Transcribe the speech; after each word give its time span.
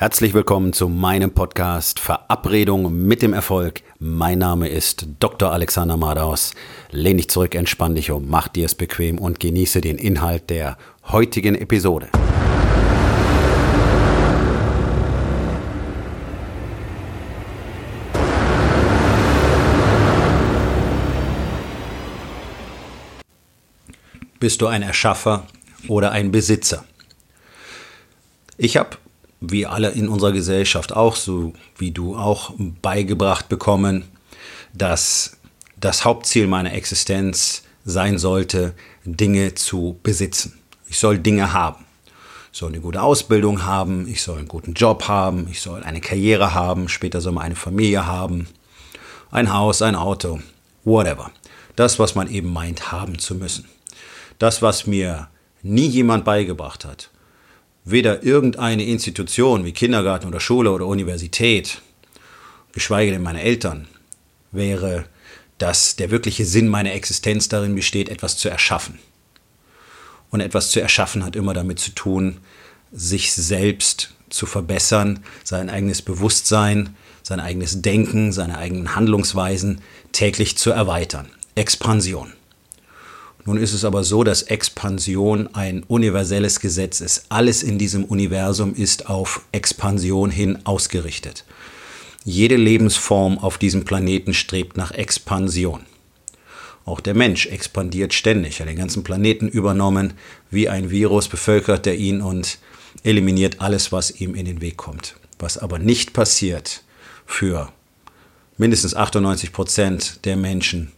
Herzlich 0.00 0.32
willkommen 0.32 0.72
zu 0.72 0.88
meinem 0.88 1.32
Podcast 1.32 1.98
Verabredung 1.98 3.04
mit 3.08 3.20
dem 3.20 3.32
Erfolg. 3.32 3.82
Mein 3.98 4.38
Name 4.38 4.68
ist 4.68 5.08
Dr. 5.18 5.50
Alexander 5.50 5.96
Madaus. 5.96 6.54
Lehn 6.92 7.16
dich 7.16 7.28
zurück, 7.28 7.56
entspann 7.56 7.96
dich 7.96 8.12
um, 8.12 8.28
mach 8.28 8.46
dir 8.46 8.66
es 8.66 8.76
bequem 8.76 9.18
und 9.18 9.40
genieße 9.40 9.80
den 9.80 9.98
Inhalt 9.98 10.50
der 10.50 10.78
heutigen 11.08 11.56
Episode. 11.56 12.10
Bist 24.38 24.62
du 24.62 24.68
ein 24.68 24.82
Erschaffer 24.82 25.48
oder 25.88 26.12
ein 26.12 26.30
Besitzer? 26.30 26.84
Ich 28.58 28.76
habe 28.76 28.90
wie 29.40 29.66
alle 29.66 29.90
in 29.90 30.08
unserer 30.08 30.32
Gesellschaft 30.32 30.94
auch, 30.94 31.16
so 31.16 31.52
wie 31.76 31.90
du 31.90 32.16
auch 32.16 32.52
beigebracht 32.58 33.48
bekommen, 33.48 34.04
dass 34.72 35.36
das 35.78 36.04
Hauptziel 36.04 36.46
meiner 36.46 36.72
Existenz 36.74 37.62
sein 37.84 38.18
sollte, 38.18 38.74
Dinge 39.04 39.54
zu 39.54 39.98
besitzen. 40.02 40.58
Ich 40.88 40.98
soll 40.98 41.18
Dinge 41.18 41.52
haben. 41.52 41.84
Ich 42.52 42.58
soll 42.58 42.70
eine 42.70 42.80
gute 42.80 43.02
Ausbildung 43.02 43.64
haben, 43.64 44.08
ich 44.08 44.22
soll 44.22 44.38
einen 44.38 44.48
guten 44.48 44.72
Job 44.72 45.06
haben, 45.06 45.46
ich 45.50 45.60
soll 45.60 45.84
eine 45.84 46.00
Karriere 46.00 46.54
haben, 46.54 46.88
später 46.88 47.20
soll 47.20 47.32
man 47.32 47.44
eine 47.44 47.54
Familie 47.54 48.06
haben, 48.06 48.48
ein 49.30 49.52
Haus, 49.52 49.82
ein 49.82 49.94
Auto, 49.94 50.40
whatever. 50.84 51.30
Das, 51.76 51.98
was 51.98 52.14
man 52.14 52.28
eben 52.28 52.52
meint 52.52 52.90
haben 52.90 53.18
zu 53.18 53.34
müssen. 53.36 53.66
Das, 54.38 54.62
was 54.62 54.86
mir 54.86 55.28
nie 55.62 55.86
jemand 55.86 56.24
beigebracht 56.24 56.84
hat, 56.84 57.10
weder 57.90 58.22
irgendeine 58.22 58.84
Institution 58.84 59.64
wie 59.64 59.72
Kindergarten 59.72 60.26
oder 60.26 60.40
Schule 60.40 60.70
oder 60.70 60.86
Universität, 60.86 61.80
geschweige 62.72 63.12
denn 63.12 63.22
meine 63.22 63.42
Eltern, 63.42 63.88
wäre, 64.52 65.06
dass 65.58 65.96
der 65.96 66.10
wirkliche 66.10 66.44
Sinn 66.44 66.68
meiner 66.68 66.92
Existenz 66.92 67.48
darin 67.48 67.74
besteht, 67.74 68.08
etwas 68.08 68.36
zu 68.36 68.48
erschaffen. 68.48 68.98
Und 70.30 70.40
etwas 70.40 70.70
zu 70.70 70.80
erschaffen 70.80 71.24
hat 71.24 71.36
immer 71.36 71.54
damit 71.54 71.78
zu 71.78 71.90
tun, 71.90 72.38
sich 72.92 73.32
selbst 73.32 74.14
zu 74.30 74.46
verbessern, 74.46 75.20
sein 75.42 75.70
eigenes 75.70 76.02
Bewusstsein, 76.02 76.96
sein 77.22 77.40
eigenes 77.40 77.82
Denken, 77.82 78.32
seine 78.32 78.58
eigenen 78.58 78.94
Handlungsweisen 78.94 79.80
täglich 80.12 80.56
zu 80.56 80.70
erweitern. 80.70 81.28
Expansion. 81.54 82.32
Nun 83.48 83.56
ist 83.56 83.72
es 83.72 83.86
aber 83.86 84.04
so, 84.04 84.24
dass 84.24 84.42
Expansion 84.42 85.48
ein 85.54 85.82
universelles 85.84 86.60
Gesetz 86.60 87.00
ist. 87.00 87.24
Alles 87.30 87.62
in 87.62 87.78
diesem 87.78 88.04
Universum 88.04 88.74
ist 88.74 89.08
auf 89.08 89.40
Expansion 89.52 90.30
hin 90.30 90.58
ausgerichtet. 90.64 91.46
Jede 92.26 92.56
Lebensform 92.56 93.38
auf 93.38 93.56
diesem 93.56 93.86
Planeten 93.86 94.34
strebt 94.34 94.76
nach 94.76 94.90
Expansion. 94.90 95.86
Auch 96.84 97.00
der 97.00 97.14
Mensch 97.14 97.46
expandiert 97.46 98.12
ständig, 98.12 98.60
hat 98.60 98.68
den 98.68 98.76
ganzen 98.76 99.02
Planeten 99.02 99.48
übernommen, 99.48 100.12
wie 100.50 100.68
ein 100.68 100.90
Virus 100.90 101.26
bevölkert 101.26 101.86
er 101.86 101.94
ihn 101.94 102.20
und 102.20 102.58
eliminiert 103.02 103.62
alles, 103.62 103.92
was 103.92 104.10
ihm 104.20 104.34
in 104.34 104.44
den 104.44 104.60
Weg 104.60 104.76
kommt. 104.76 105.16
Was 105.38 105.56
aber 105.56 105.78
nicht 105.78 106.12
passiert 106.12 106.82
für 107.24 107.72
mindestens 108.58 108.94
98 108.94 109.54
Prozent 109.54 110.26
der 110.26 110.36
Menschen, 110.36 110.92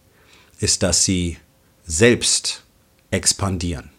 ist, 0.58 0.82
dass 0.82 1.04
sie 1.04 1.36
selbst 1.90 2.62
expandieren. 3.10 3.90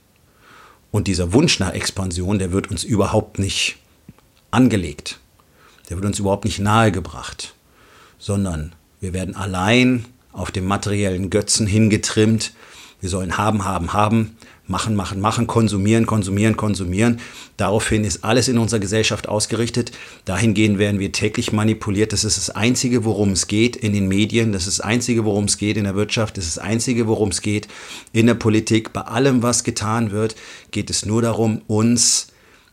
Und 0.91 1.07
dieser 1.07 1.33
Wunsch 1.33 1.59
nach 1.59 1.73
Expansion, 1.73 2.39
der 2.39 2.51
wird 2.51 2.71
uns 2.71 2.83
überhaupt 2.83 3.37
nicht 3.37 3.77
angelegt. 4.49 5.19
Der 5.89 5.97
wird 5.97 6.05
uns 6.05 6.19
überhaupt 6.19 6.45
nicht 6.45 6.59
nahegebracht, 6.59 7.53
sondern 8.17 8.73
wir 9.01 9.13
werden 9.13 9.35
allein 9.35 10.05
auf 10.31 10.51
dem 10.51 10.65
materiellen 10.65 11.29
Götzen 11.29 11.67
hingetrimmt. 11.67 12.53
Wir 13.01 13.09
sollen 13.09 13.37
haben, 13.37 13.65
haben, 13.65 13.91
haben 13.91 14.37
machen, 14.71 14.95
machen, 14.95 15.21
machen, 15.21 15.45
konsumieren, 15.45 16.07
konsumieren, 16.07 16.57
konsumieren. 16.57 17.19
Daraufhin 17.57 18.03
ist 18.03 18.23
alles 18.23 18.47
in 18.47 18.57
unserer 18.57 18.79
Gesellschaft 18.79 19.29
ausgerichtet. 19.29 19.91
Dahingehend 20.25 20.79
werden 20.79 20.99
wir 20.99 21.11
täglich 21.11 21.51
manipuliert. 21.51 22.13
Das 22.13 22.23
ist 22.23 22.37
das 22.37 22.49
Einzige, 22.49 23.05
worum 23.05 23.33
es 23.33 23.45
geht 23.45 23.75
in 23.75 23.93
den 23.93 24.07
Medien. 24.07 24.51
Das 24.51 24.65
ist 24.65 24.79
das 24.79 24.85
Einzige, 24.85 25.25
worum 25.25 25.45
es 25.45 25.57
geht 25.57 25.77
in 25.77 25.83
der 25.83 25.95
Wirtschaft. 25.95 26.37
Das 26.37 26.45
ist 26.45 26.57
das 26.57 26.63
Einzige, 26.63 27.05
worum 27.07 27.29
es 27.29 27.41
geht 27.41 27.67
in 28.13 28.25
der 28.25 28.33
Politik. 28.33 28.93
Bei 28.93 29.01
allem, 29.01 29.43
was 29.43 29.63
getan 29.63 30.09
wird, 30.09 30.35
geht 30.71 30.89
es 30.89 31.05
nur 31.05 31.21
darum, 31.21 31.61
uns 31.67 32.29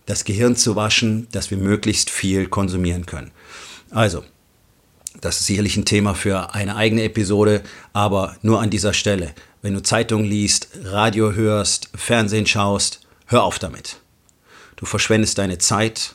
das 0.07 0.25
Gehirn 0.25 0.57
zu 0.57 0.75
waschen, 0.75 1.29
dass 1.33 1.51
wir 1.51 1.59
möglichst 1.59 2.09
viel 2.09 2.47
konsumieren 2.47 3.05
können. 3.05 3.31
Also, 3.91 4.25
das 5.21 5.41
ist 5.41 5.47
sicherlich 5.47 5.77
ein 5.77 5.85
Thema 5.85 6.15
für 6.15 6.55
eine 6.55 6.77
eigene 6.77 7.03
Episode, 7.03 7.63
aber 7.93 8.37
nur 8.43 8.61
an 8.61 8.71
dieser 8.71 8.93
Stelle. 8.93 9.35
Wenn 9.61 9.75
du 9.75 9.83
Zeitung 9.83 10.25
liest, 10.25 10.69
Radio 10.85 11.33
hörst, 11.33 11.91
Fernsehen 11.95 12.47
schaust, 12.47 13.01
hör 13.27 13.43
auf 13.43 13.59
damit. 13.59 13.99
Du 14.77 14.87
verschwendest 14.87 15.39
deine 15.39 15.59
Zeit, 15.59 16.15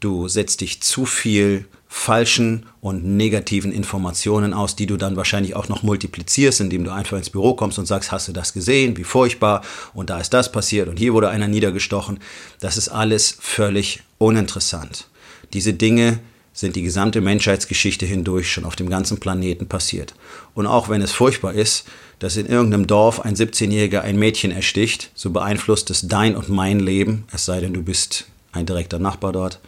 du 0.00 0.26
setzt 0.26 0.60
dich 0.60 0.82
zu 0.82 1.06
viel 1.06 1.66
falschen 1.86 2.66
und 2.80 3.04
negativen 3.04 3.70
Informationen 3.70 4.52
aus, 4.52 4.74
die 4.74 4.86
du 4.86 4.96
dann 4.96 5.16
wahrscheinlich 5.16 5.54
auch 5.54 5.68
noch 5.68 5.84
multiplizierst, 5.84 6.60
indem 6.60 6.84
du 6.84 6.92
einfach 6.92 7.16
ins 7.16 7.30
Büro 7.30 7.54
kommst 7.54 7.78
und 7.78 7.86
sagst, 7.86 8.10
hast 8.10 8.26
du 8.26 8.32
das 8.32 8.52
gesehen, 8.52 8.96
wie 8.96 9.04
furchtbar 9.04 9.62
und 9.94 10.10
da 10.10 10.18
ist 10.18 10.32
das 10.32 10.50
passiert 10.50 10.88
und 10.88 10.98
hier 10.98 11.14
wurde 11.14 11.28
einer 11.28 11.48
niedergestochen. 11.48 12.18
Das 12.58 12.76
ist 12.76 12.88
alles 12.88 13.36
völlig 13.40 14.02
uninteressant. 14.18 15.08
Diese 15.52 15.74
Dinge 15.74 16.20
sind 16.52 16.76
die 16.76 16.82
gesamte 16.82 17.20
Menschheitsgeschichte 17.20 18.06
hindurch 18.06 18.50
schon 18.50 18.64
auf 18.64 18.76
dem 18.76 18.90
ganzen 18.90 19.20
Planeten 19.20 19.66
passiert. 19.66 20.14
Und 20.54 20.66
auch 20.66 20.88
wenn 20.88 21.02
es 21.02 21.12
furchtbar 21.12 21.54
ist, 21.54 21.86
dass 22.18 22.36
in 22.36 22.46
irgendeinem 22.46 22.86
Dorf 22.86 23.20
ein 23.20 23.36
17-Jähriger 23.36 24.00
ein 24.00 24.18
Mädchen 24.18 24.50
ersticht, 24.50 25.10
so 25.14 25.30
beeinflusst 25.30 25.90
es 25.90 26.06
dein 26.08 26.36
und 26.36 26.48
mein 26.48 26.80
Leben, 26.80 27.24
es 27.32 27.44
sei 27.46 27.60
denn, 27.60 27.72
du 27.72 27.82
bist 27.82 28.26
ein 28.52 28.66
direkter 28.66 28.98
Nachbar 28.98 29.32
dort, 29.32 29.60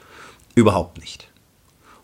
überhaupt 0.55 0.99
nicht. 0.99 1.29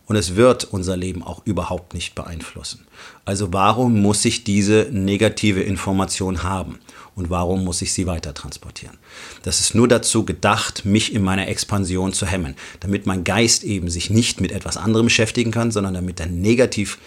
Und 0.06 0.16
es 0.16 0.36
wird 0.36 0.64
unser 0.64 0.96
Leben 0.96 1.22
auch 1.22 1.42
überhaupt 1.44 1.92
nicht 1.92 2.14
beeinflussen. 2.14 2.86
Also 3.26 3.52
warum 3.52 4.00
muss 4.00 4.24
ich 4.24 4.42
diese 4.42 4.88
negative 4.90 5.60
Information 5.62 6.42
haben? 6.44 6.78
Und 7.18 7.30
warum 7.30 7.64
muss 7.64 7.82
ich 7.82 7.92
sie 7.92 8.06
weiter 8.06 8.32
transportieren? 8.32 8.96
Das 9.42 9.60
ist 9.60 9.74
nur 9.74 9.88
dazu 9.88 10.24
gedacht, 10.24 10.84
mich 10.84 11.12
in 11.12 11.22
meiner 11.22 11.48
Expansion 11.48 12.12
zu 12.12 12.26
hemmen, 12.26 12.54
damit 12.80 13.06
mein 13.06 13.24
Geist 13.24 13.64
eben 13.64 13.90
sich 13.90 14.08
nicht 14.08 14.40
mit 14.40 14.52
etwas 14.52 14.76
anderem 14.76 15.06
beschäftigen 15.06 15.50
kann, 15.50 15.70
sondern 15.70 15.94
damit 15.94 16.20
er 16.20 16.26
negativ 16.26 16.98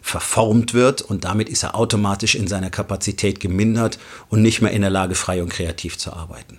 verformt 0.00 0.72
wird 0.72 1.02
und 1.02 1.24
damit 1.24 1.48
ist 1.48 1.64
er 1.64 1.74
automatisch 1.74 2.36
in 2.36 2.46
seiner 2.46 2.70
Kapazität 2.70 3.40
gemindert 3.40 3.98
und 4.28 4.40
nicht 4.40 4.62
mehr 4.62 4.70
in 4.70 4.82
der 4.82 4.90
Lage, 4.90 5.16
frei 5.16 5.42
und 5.42 5.48
kreativ 5.48 5.98
zu 5.98 6.12
arbeiten. 6.12 6.58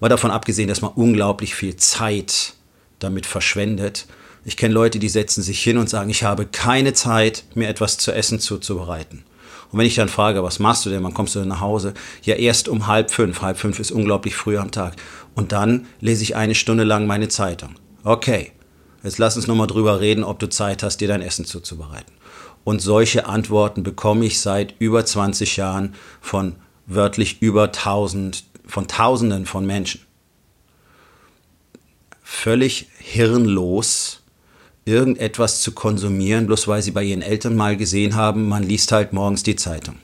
War 0.00 0.08
davon 0.08 0.32
abgesehen, 0.32 0.68
dass 0.68 0.80
man 0.80 0.90
unglaublich 0.90 1.54
viel 1.54 1.76
Zeit 1.76 2.54
damit 2.98 3.24
verschwendet 3.24 4.08
ich 4.48 4.56
kenne 4.56 4.72
Leute, 4.72 4.98
die 4.98 5.10
setzen 5.10 5.42
sich 5.42 5.62
hin 5.62 5.76
und 5.76 5.90
sagen, 5.90 6.08
ich 6.08 6.22
habe 6.22 6.46
keine 6.46 6.94
Zeit, 6.94 7.44
mir 7.54 7.68
etwas 7.68 7.98
zu 7.98 8.12
essen 8.12 8.40
zuzubereiten. 8.40 9.24
Und 9.70 9.78
wenn 9.78 9.86
ich 9.86 9.96
dann 9.96 10.08
frage, 10.08 10.42
was 10.42 10.58
machst 10.58 10.86
du 10.86 10.90
denn, 10.90 11.02
wann 11.04 11.14
kommst 11.14 11.34
du 11.34 11.40
denn 11.40 11.48
nach 11.48 11.60
Hause? 11.60 11.94
Ja, 12.22 12.36
erst 12.36 12.68
um 12.68 12.86
halb 12.86 13.10
fünf. 13.10 13.42
Halb 13.42 13.58
fünf 13.58 13.78
ist 13.78 13.90
unglaublich 13.90 14.34
früh 14.34 14.56
am 14.56 14.70
Tag. 14.70 14.96
Und 15.34 15.52
dann 15.52 15.86
lese 16.00 16.22
ich 16.22 16.36
eine 16.36 16.54
Stunde 16.54 16.84
lang 16.84 17.06
meine 17.06 17.28
Zeitung. 17.28 17.74
Okay, 18.02 18.52
jetzt 19.02 19.18
lass 19.18 19.36
uns 19.36 19.46
nochmal 19.46 19.66
drüber 19.66 20.00
reden, 20.00 20.24
ob 20.24 20.38
du 20.38 20.48
Zeit 20.48 20.82
hast, 20.82 20.98
dir 20.98 21.08
dein 21.08 21.22
Essen 21.22 21.44
zuzubereiten. 21.44 22.12
Und 22.64 22.80
solche 22.80 23.26
Antworten 23.26 23.82
bekomme 23.82 24.24
ich 24.24 24.40
seit 24.40 24.74
über 24.78 25.04
20 25.04 25.56
Jahren 25.56 25.94
von 26.20 26.56
wörtlich 26.86 27.42
über 27.42 27.70
tausend, 27.72 28.44
von 28.66 28.88
Tausenden 28.88 29.46
von 29.46 29.66
Menschen. 29.66 30.00
Völlig 32.22 32.88
hirnlos 32.98 34.22
irgendetwas 34.88 35.60
zu 35.60 35.72
konsumieren, 35.72 36.46
bloß 36.46 36.66
weil 36.66 36.82
sie 36.82 36.90
bei 36.90 37.04
ihren 37.04 37.22
Eltern 37.22 37.54
mal 37.54 37.76
gesehen 37.76 38.16
haben, 38.16 38.48
man 38.48 38.62
liest 38.62 38.90
halt 38.90 39.12
morgens 39.12 39.42
die 39.42 39.56
Zeitung. 39.56 39.96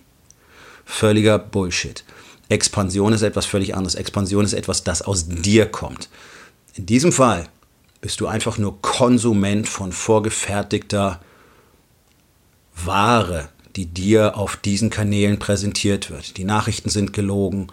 Völliger 0.84 1.38
Bullshit. 1.38 2.04
Expansion 2.48 3.12
ist 3.12 3.22
etwas 3.22 3.46
völlig 3.46 3.74
anderes. 3.74 3.94
Expansion 3.94 4.44
ist 4.44 4.52
etwas, 4.52 4.84
das 4.84 5.02
aus 5.02 5.26
dir 5.28 5.66
kommt. 5.66 6.08
In 6.74 6.86
diesem 6.86 7.10
Fall 7.10 7.48
bist 8.00 8.20
du 8.20 8.26
einfach 8.26 8.58
nur 8.58 8.80
Konsument 8.82 9.66
von 9.66 9.90
vorgefertigter 9.90 11.20
Ware, 12.76 13.48
die 13.76 13.86
dir 13.86 14.36
auf 14.36 14.56
diesen 14.56 14.90
Kanälen 14.90 15.38
präsentiert 15.38 16.10
wird. 16.10 16.36
Die 16.36 16.44
Nachrichten 16.44 16.90
sind 16.90 17.12
gelogen. 17.12 17.68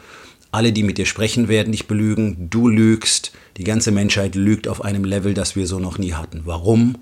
Alle, 0.51 0.73
die 0.73 0.83
mit 0.83 0.97
dir 0.97 1.05
sprechen, 1.05 1.47
werden 1.47 1.71
dich 1.71 1.87
belügen. 1.87 2.49
Du 2.49 2.67
lügst. 2.67 3.31
Die 3.57 3.63
ganze 3.63 3.91
Menschheit 3.91 4.35
lügt 4.35 4.67
auf 4.67 4.83
einem 4.83 5.05
Level, 5.05 5.33
das 5.33 5.55
wir 5.55 5.65
so 5.65 5.79
noch 5.79 5.97
nie 5.97 6.13
hatten. 6.13 6.41
Warum? 6.45 6.97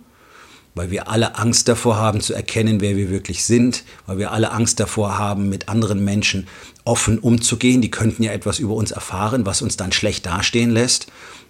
Weil 0.75 0.91
wir 0.91 1.09
alle 1.09 1.35
Angst 1.35 1.67
davor 1.67 1.97
haben 1.97 2.21
zu 2.21 2.33
erkennen, 2.35 2.79
wer 2.79 2.95
wir 2.95 3.09
wirklich 3.09 3.43
sind, 3.43 3.83
weil 4.05 4.19
wir 4.19 4.31
alle 4.31 4.51
Angst 4.51 4.79
davor 4.79 5.17
haben, 5.17 5.49
mit 5.49 5.67
anderen 5.67 6.05
Menschen 6.05 6.47
offen 6.85 7.17
umzugehen. 7.17 7.81
Die 7.81 7.89
könnten 7.89 8.21
ja 8.21 8.31
etwas 8.31 8.59
über 8.59 8.75
uns 8.75 8.91
erfahren, 8.91 9.47
was 9.47 9.63
uns 9.63 9.77
dann 9.77 9.91
schlecht 9.91 10.27
dastehen 10.27 10.69
lässt. 10.69 11.07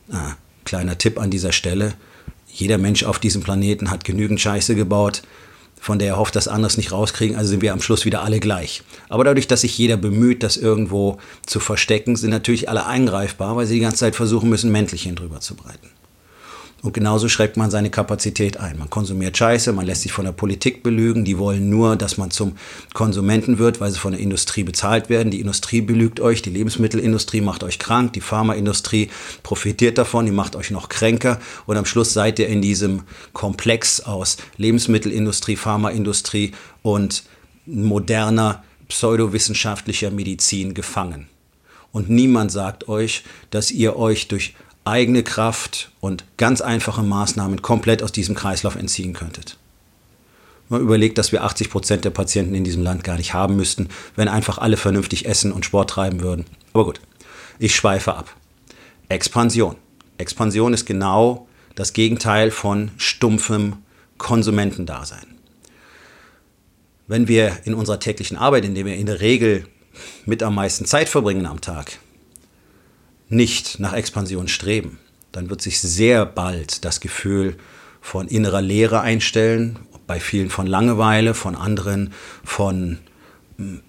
Ah, 0.10 0.36
kleiner 0.64 0.98
Tipp 0.98 1.20
an 1.20 1.30
dieser 1.30 1.52
Stelle. 1.52 1.96
jeder 2.48 2.78
Mensch 2.78 3.04
auf 3.04 3.20
diesem 3.20 3.44
Planeten 3.44 3.92
hat 3.92 4.06
genügend 4.06 4.40
Scheiße 4.40 4.74
gebaut, 4.74 5.22
von 5.80 6.00
der 6.00 6.10
er 6.10 6.18
hofft, 6.18 6.36
dass 6.36 6.48
andere 6.48 6.68
es 6.68 6.78
nicht 6.78 6.92
rauskriegen, 6.92 7.36
also 7.36 7.50
sind 7.50 7.62
wir 7.62 7.74
am 7.74 7.82
Schluss 7.82 8.06
wieder 8.06 8.22
alle 8.22 8.40
gleich. 8.40 8.84
Aber 9.08 9.24
dadurch, 9.24 9.48
dass 9.48 9.62
sich 9.62 9.78
jeder 9.78 9.98
bemüht, 9.98 10.44
das 10.44 10.58
irgendwo 10.58 11.18
zu 11.46 11.60
verstecken, 11.60 12.16
sind 12.16 12.32
natürlich 12.32 12.70
alle 12.70 12.86
eingreifbar, 12.86 13.56
weil 13.56 13.66
sie 13.66 13.76
die 13.76 13.82
ganze 13.82 13.98
Zeit 13.98 14.16
versuchen 14.16 14.50
müssen, 14.50 14.72
Mäntelchen 14.72 15.16
drüber 15.16 15.40
zu 15.40 15.56
breiten. 15.56 15.90
Und 16.82 16.94
genauso 16.94 17.28
schreckt 17.28 17.58
man 17.58 17.70
seine 17.70 17.90
Kapazität 17.90 18.58
ein. 18.58 18.78
Man 18.78 18.90
konsumiert 18.90 19.38
Scheiße, 19.38 19.74
man 19.74 19.86
lässt 19.86 20.04
sich 20.04 20.14
von 20.14 20.24
der 20.24 20.32
Politik 20.32 20.82
belügen. 20.82 21.26
Die 21.26 21.38
wollen 21.38 21.70
nur, 21.70 21.98
dass 21.98 22.18
man 22.18 22.32
zum 22.32 22.54
Konsumenten 22.94 23.60
wird, 23.60 23.82
weil 23.82 23.92
sie 23.92 24.00
von 24.00 24.14
der 24.14 24.22
Industrie 24.22 24.64
bezahlt 24.64 25.10
werden. 25.10 25.30
Die 25.30 25.42
Industrie 25.42 25.82
belügt 25.82 26.22
euch, 26.22 26.42
die 26.42 26.52
Lebensmittelindustrie 26.52 27.42
macht 27.42 27.64
euch 27.64 27.80
krank, 27.80 28.14
die 28.14 28.22
Pharmaindustrie 28.22 29.10
profitiert 29.44 29.98
davon, 29.98 30.26
die 30.26 30.32
macht 30.32 30.56
euch 30.56 30.72
noch 30.72 30.88
kränker. 30.88 31.40
Und 31.66 31.76
am 31.76 31.86
Schluss 31.86 32.14
seid 32.14 32.40
ihr 32.40 32.48
in 32.48 32.62
diesem 32.62 33.02
Komplex 33.34 34.00
aus 34.00 34.38
Lebensmittelindustrie, 34.56 35.58
Pharmaindustrie 35.58 36.54
und 36.82 37.24
moderner 37.66 38.64
pseudowissenschaftlicher 38.88 40.12
Medizin 40.12 40.74
gefangen. 40.74 41.28
Und 41.92 42.10
niemand 42.10 42.52
sagt 42.52 42.88
euch, 42.88 43.24
dass 43.50 43.72
ihr 43.72 43.98
euch 43.98 44.28
durch 44.28 44.54
eigene 44.86 45.24
Kraft 45.24 45.92
und 46.00 46.24
ganz 46.38 46.62
einfache 46.62 47.04
Maßnahmen 47.04 47.62
komplett 47.62 48.04
aus 48.04 48.12
diesem 48.12 48.36
Kreislauf 48.36 48.76
entziehen 48.76 49.14
könntet. 49.14 49.58
Man 50.70 50.82
überlegt, 50.82 51.18
dass 51.18 51.32
wir 51.32 51.44
80 51.44 51.70
Prozent 51.72 52.06
der 52.06 52.12
Patienten 52.12 52.54
in 52.54 52.64
diesem 52.64 52.84
Land 52.84 53.04
gar 53.04 53.18
nicht 53.18 53.34
haben 53.34 53.56
müssten, 53.56 53.90
wenn 54.16 54.28
einfach 54.28 54.60
alle 54.60 54.78
vernünftig 54.78 55.26
essen 55.26 55.52
und 55.52 55.66
Sport 55.66 55.90
treiben 55.90 56.22
würden. 56.22 56.46
Aber 56.74 56.86
gut, 56.86 57.02
ich 57.58 57.76
schweife 57.76 58.14
ab. 58.14 58.36
Expansion. 59.10 59.76
Expansion 60.20 60.74
ist 60.74 60.86
genau 60.86 61.48
das 61.74 61.94
Gegenteil 61.94 62.52
von 62.52 62.92
stumpfem 62.98 63.78
Konsumentendasein. 64.20 65.26
Wenn 67.08 67.28
wir 67.28 67.58
in 67.64 67.74
unserer 67.74 68.00
täglichen 68.00 68.38
Arbeit, 68.38 68.66
in 68.66 68.76
der 68.76 68.86
wir 68.86 68.96
in 68.96 69.08
der 69.08 69.22
Regel 69.22 69.66
mit 70.28 70.44
am 70.44 70.54
meisten 70.54 70.86
Zeit 70.86 71.10
verbringen 71.10 71.48
am 71.48 71.62
Tag, 71.62 71.98
nicht 73.30 73.80
nach 73.80 73.94
Expansion 73.94 74.48
streben, 74.48 75.00
dann 75.32 75.50
wird 75.50 75.62
sich 75.62 75.80
sehr 75.80 76.26
bald 76.26 76.84
das 76.86 77.00
Gefühl 77.00 77.56
von 78.02 78.28
innerer 78.28 78.62
Leere 78.62 79.02
einstellen, 79.02 79.80
bei 80.08 80.20
vielen 80.20 80.50
von 80.50 80.66
Langeweile, 80.66 81.36
von 81.36 81.56
anderen 81.56 82.14
von 82.44 82.98
hm, 83.58 83.82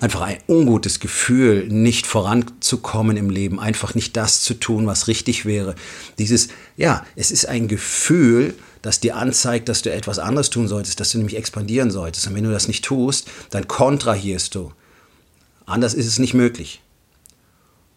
einfach 0.00 0.20
ein 0.20 0.38
ungutes 0.46 1.00
Gefühl, 1.00 1.66
nicht 1.68 2.06
voranzukommen 2.06 3.16
im 3.16 3.30
Leben, 3.30 3.58
einfach 3.58 3.94
nicht 3.94 4.16
das 4.16 4.42
zu 4.42 4.54
tun, 4.54 4.86
was 4.86 5.08
richtig 5.08 5.44
wäre. 5.44 5.74
Dieses, 6.18 6.48
ja, 6.76 7.04
es 7.16 7.30
ist 7.30 7.48
ein 7.48 7.68
Gefühl, 7.68 8.54
das 8.82 9.00
dir 9.00 9.16
anzeigt, 9.16 9.68
dass 9.68 9.82
du 9.82 9.92
etwas 9.92 10.18
anderes 10.18 10.50
tun 10.50 10.68
solltest, 10.68 11.00
dass 11.00 11.10
du 11.10 11.18
nämlich 11.18 11.36
expandieren 11.36 11.90
solltest. 11.90 12.28
Und 12.28 12.34
wenn 12.34 12.44
du 12.44 12.52
das 12.52 12.68
nicht 12.68 12.84
tust, 12.84 13.28
dann 13.50 13.66
kontrahierst 13.66 14.54
du. 14.54 14.72
Anders 15.64 15.94
ist 15.94 16.06
es 16.06 16.18
nicht 16.20 16.34
möglich. 16.34 16.82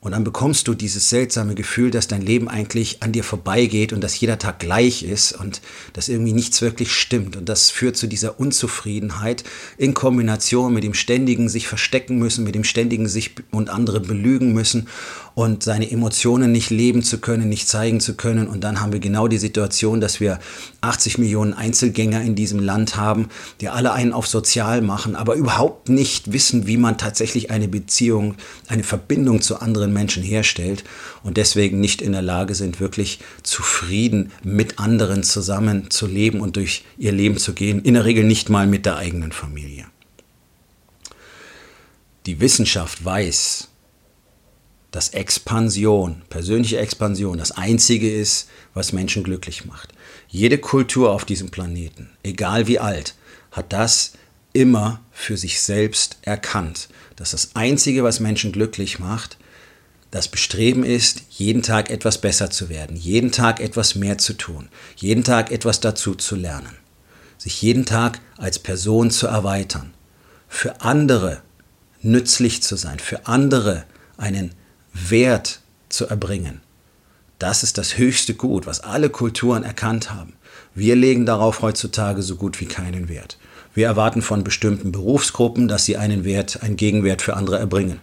Und 0.02 0.14
dann 0.14 0.24
bekommst 0.24 0.70
du 0.70 0.76
dieses 0.76 1.10
seltsame 1.10 1.56
Gefühl, 1.56 1.92
dass 1.92 2.08
dein 2.08 2.22
Leben 2.22 2.48
eigentlich 2.48 3.04
an 3.04 3.12
dir 3.12 3.26
vorbeigeht 3.26 3.92
und 3.92 4.02
dass 4.02 4.18
jeder 4.18 4.40
Tag 4.40 4.60
gleich 4.60 5.04
ist 5.04 5.34
und 5.34 5.60
dass 5.92 6.08
irgendwie 6.08 6.32
nichts 6.32 6.62
wirklich 6.62 6.94
stimmt. 6.94 7.36
Und 7.36 7.50
das 7.50 7.70
führt 7.70 7.98
zu 7.98 8.08
dieser 8.08 8.40
Unzufriedenheit 8.40 9.44
in 9.78 9.94
Kombination 9.94 10.74
mit 10.74 10.86
dem 10.86 10.94
ständigen 10.94 11.50
sich 11.50 11.68
verstecken 11.68 12.18
müssen, 12.18 12.46
mit 12.46 12.56
dem 12.56 12.64
ständigen 12.64 13.10
sich 13.10 13.36
und 13.52 13.70
andere 13.70 14.00
belügen 14.00 14.54
müssen 14.54 14.88
und 15.36 15.64
seine 15.64 15.90
Emotionen 15.90 16.52
nicht 16.52 16.70
leben 16.70 17.04
zu 17.04 17.20
können, 17.20 17.50
nicht 17.50 17.68
zeigen 17.68 18.00
zu 18.00 18.16
können. 18.16 18.48
Und 18.48 18.64
dann 18.64 18.82
haben 18.82 18.94
wir 18.94 19.00
genau 19.00 19.28
die 19.28 19.38
Situation, 19.38 20.02
dass 20.02 20.20
wir 20.20 20.40
80 20.82 21.18
Millionen 21.18 21.54
Einzelgänger 21.54 22.22
in 22.22 22.36
diesem 22.36 22.60
Land 22.60 22.96
haben, 22.96 23.30
die 23.62 23.70
alle 23.70 23.92
einen 23.94 24.14
auf 24.14 24.28
sozial 24.28 24.82
machen, 24.82 25.16
aber 25.16 25.36
überhaupt 25.36 25.90
nicht 25.90 26.32
wissen, 26.32 26.68
wie 26.68 26.78
man 26.78 26.98
tatsächlich 26.98 27.52
eine 27.52 27.68
Beziehung, 27.68 28.36
eine 28.68 28.84
Verbindung 28.84 29.42
zu 29.42 29.60
anderen 29.60 29.89
anderen 29.90 29.94
Menschen 29.94 30.24
herstellt 30.24 30.84
und 31.24 31.38
deswegen 31.38 31.80
nicht 31.80 32.02
in 32.02 32.12
der 32.12 32.22
Lage 32.22 32.56
sind, 32.56 32.80
wirklich 32.80 33.20
zufrieden 33.44 34.32
mit 34.44 34.80
anderen 34.80 35.24
zusammen 35.24 35.90
zu 35.90 36.08
leben 36.08 36.42
und 36.42 36.56
durch 36.56 36.84
ihr 36.98 37.12
Leben 37.12 37.38
zu 37.38 37.54
gehen, 37.54 37.82
in 37.84 37.96
der 37.96 38.06
Regel 38.06 38.24
nicht 38.24 38.50
mal 38.50 38.68
mit 38.68 38.86
der 38.86 38.98
eigenen 38.98 39.32
Familie. 39.32 39.86
Die 42.26 42.40
Wissenschaft 42.40 43.04
weiß, 43.04 43.68
dass 44.92 45.10
Expansion, 45.10 46.24
persönliche 46.30 46.80
Expansion, 46.80 47.38
das 47.38 47.52
Einzige 47.52 48.12
ist, 48.12 48.50
was 48.74 48.94
Menschen 48.94 49.24
glücklich 49.24 49.66
macht. 49.66 49.94
Jede 50.28 50.58
Kultur 50.58 51.12
auf 51.12 51.26
diesem 51.26 51.50
Planeten, 51.50 52.10
egal 52.24 52.68
wie 52.68 52.80
alt, 52.80 53.16
hat 53.52 53.72
das 53.72 54.14
immer 54.54 55.02
für 55.12 55.38
sich 55.38 55.62
selbst 55.62 56.18
erkannt, 56.24 56.90
dass 57.16 57.32
das 57.32 57.56
Einzige, 57.56 58.04
was 58.04 58.20
Menschen 58.20 58.52
glücklich 58.52 59.00
macht, 59.00 59.38
das 60.12 60.28
Bestreben 60.28 60.84
ist, 60.84 61.22
jeden 61.30 61.62
Tag 61.62 61.90
etwas 61.90 62.20
besser 62.20 62.50
zu 62.50 62.70
werden, 62.70 62.96
jeden 62.96 63.32
Tag 63.32 63.60
etwas 63.60 63.96
mehr 63.96 64.18
zu 64.18 64.34
tun, 64.34 64.70
jeden 64.96 65.24
Tag 65.24 65.52
etwas 65.52 65.80
dazu 65.80 66.16
zu 66.16 66.36
lernen, 66.36 66.76
sich 67.38 67.62
jeden 67.62 67.86
Tag 67.86 68.20
als 68.38 68.60
Person 68.60 69.12
zu 69.12 69.28
erweitern, 69.28 69.94
für 70.48 70.82
andere 70.82 71.42
nützlich 72.02 72.64
zu 72.64 72.76
sein, 72.76 73.00
für 73.00 73.28
andere 73.28 73.84
einen 74.18 74.54
Wert 74.94 75.62
zu 75.90 76.08
erbringen. 76.08 76.62
Das 77.38 77.64
ist 77.64 77.78
das 77.78 77.98
höchste 77.98 78.34
Gut, 78.34 78.66
was 78.66 78.82
alle 78.82 79.10
Kulturen 79.10 79.64
erkannt 79.64 80.12
haben. 80.12 80.34
Wir 80.76 80.96
legen 80.96 81.26
darauf 81.26 81.62
heutzutage 81.62 82.22
so 82.22 82.36
gut 82.36 82.60
wie 82.60 82.66
keinen 82.66 83.08
Wert. 83.08 83.38
Wir 83.74 83.86
erwarten 83.88 84.22
von 84.22 84.44
bestimmten 84.44 84.92
Berufsgruppen, 84.92 85.68
dass 85.68 85.86
sie 85.86 85.96
einen 85.96 86.26
Wert, 86.26 86.64
einen 86.64 86.76
Gegenwert 86.76 87.22
für 87.22 87.36
andere 87.36 87.60
erbringen. 87.60 88.00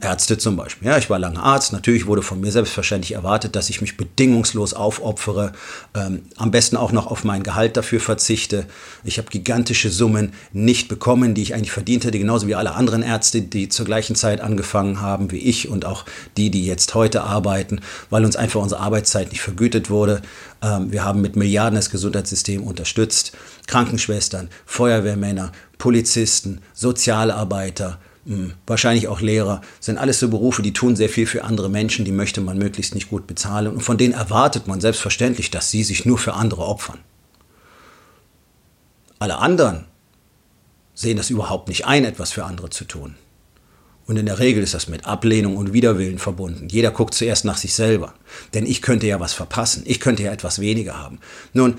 Ärzte 0.00 0.38
zum 0.38 0.56
Beispiel. 0.56 0.88
Ja, 0.88 0.98
ich 0.98 1.08
war 1.08 1.20
lange 1.20 1.40
Arzt. 1.40 1.72
Natürlich 1.72 2.06
wurde 2.06 2.22
von 2.22 2.40
mir 2.40 2.50
selbstverständlich 2.50 3.12
erwartet, 3.12 3.54
dass 3.54 3.70
ich 3.70 3.80
mich 3.80 3.96
bedingungslos 3.96 4.74
aufopfere. 4.74 5.52
Ähm, 5.94 6.22
am 6.36 6.50
besten 6.50 6.76
auch 6.76 6.90
noch 6.90 7.06
auf 7.06 7.22
mein 7.22 7.44
Gehalt 7.44 7.76
dafür 7.76 8.00
verzichte. 8.00 8.66
Ich 9.04 9.18
habe 9.18 9.28
gigantische 9.30 9.90
Summen 9.90 10.32
nicht 10.52 10.88
bekommen, 10.88 11.34
die 11.34 11.42
ich 11.42 11.54
eigentlich 11.54 11.70
verdient 11.70 12.04
hätte, 12.04 12.18
genauso 12.18 12.48
wie 12.48 12.56
alle 12.56 12.74
anderen 12.74 13.02
Ärzte, 13.02 13.40
die 13.40 13.68
zur 13.68 13.86
gleichen 13.86 14.16
Zeit 14.16 14.40
angefangen 14.40 15.00
haben 15.00 15.30
wie 15.30 15.38
ich 15.38 15.68
und 15.68 15.84
auch 15.84 16.04
die, 16.36 16.50
die 16.50 16.66
jetzt 16.66 16.96
heute 16.96 17.22
arbeiten, 17.22 17.80
weil 18.10 18.24
uns 18.24 18.34
einfach 18.34 18.60
unsere 18.60 18.80
Arbeitszeit 18.80 19.30
nicht 19.30 19.42
vergütet 19.42 19.90
wurde. 19.90 20.22
Ähm, 20.60 20.90
wir 20.90 21.04
haben 21.04 21.20
mit 21.20 21.36
Milliarden 21.36 21.76
das 21.76 21.90
Gesundheitssystem 21.90 22.64
unterstützt. 22.64 23.30
Krankenschwestern, 23.68 24.48
Feuerwehrmänner, 24.66 25.52
Polizisten, 25.78 26.62
Sozialarbeiter, 26.74 27.90
hm, 27.90 28.07
wahrscheinlich 28.66 29.08
auch 29.08 29.20
Lehrer, 29.20 29.62
sind 29.80 29.98
alles 29.98 30.20
so 30.20 30.28
Berufe, 30.28 30.62
die 30.62 30.72
tun 30.72 30.96
sehr 30.96 31.08
viel 31.08 31.26
für 31.26 31.44
andere 31.44 31.70
Menschen, 31.70 32.04
die 32.04 32.12
möchte 32.12 32.40
man 32.40 32.58
möglichst 32.58 32.94
nicht 32.94 33.08
gut 33.08 33.26
bezahlen 33.26 33.68
und 33.68 33.80
von 33.80 33.96
denen 33.96 34.14
erwartet 34.14 34.66
man 34.66 34.80
selbstverständlich, 34.80 35.50
dass 35.50 35.70
sie 35.70 35.82
sich 35.82 36.04
nur 36.04 36.18
für 36.18 36.34
andere 36.34 36.66
opfern. 36.66 36.98
Alle 39.18 39.38
anderen 39.38 39.86
sehen 40.94 41.16
das 41.16 41.30
überhaupt 41.30 41.68
nicht 41.68 41.86
ein, 41.86 42.04
etwas 42.04 42.32
für 42.32 42.44
andere 42.44 42.70
zu 42.70 42.84
tun. 42.84 43.16
Und 44.06 44.16
in 44.16 44.24
der 44.24 44.38
Regel 44.38 44.62
ist 44.62 44.72
das 44.72 44.88
mit 44.88 45.04
Ablehnung 45.04 45.58
und 45.58 45.74
Widerwillen 45.74 46.18
verbunden. 46.18 46.68
Jeder 46.70 46.90
guckt 46.90 47.12
zuerst 47.12 47.44
nach 47.44 47.58
sich 47.58 47.74
selber. 47.74 48.14
Denn 48.54 48.64
ich 48.64 48.80
könnte 48.80 49.06
ja 49.06 49.20
was 49.20 49.34
verpassen. 49.34 49.82
Ich 49.84 50.00
könnte 50.00 50.22
ja 50.22 50.32
etwas 50.32 50.60
weniger 50.60 50.98
haben. 50.98 51.18
Nun, 51.52 51.76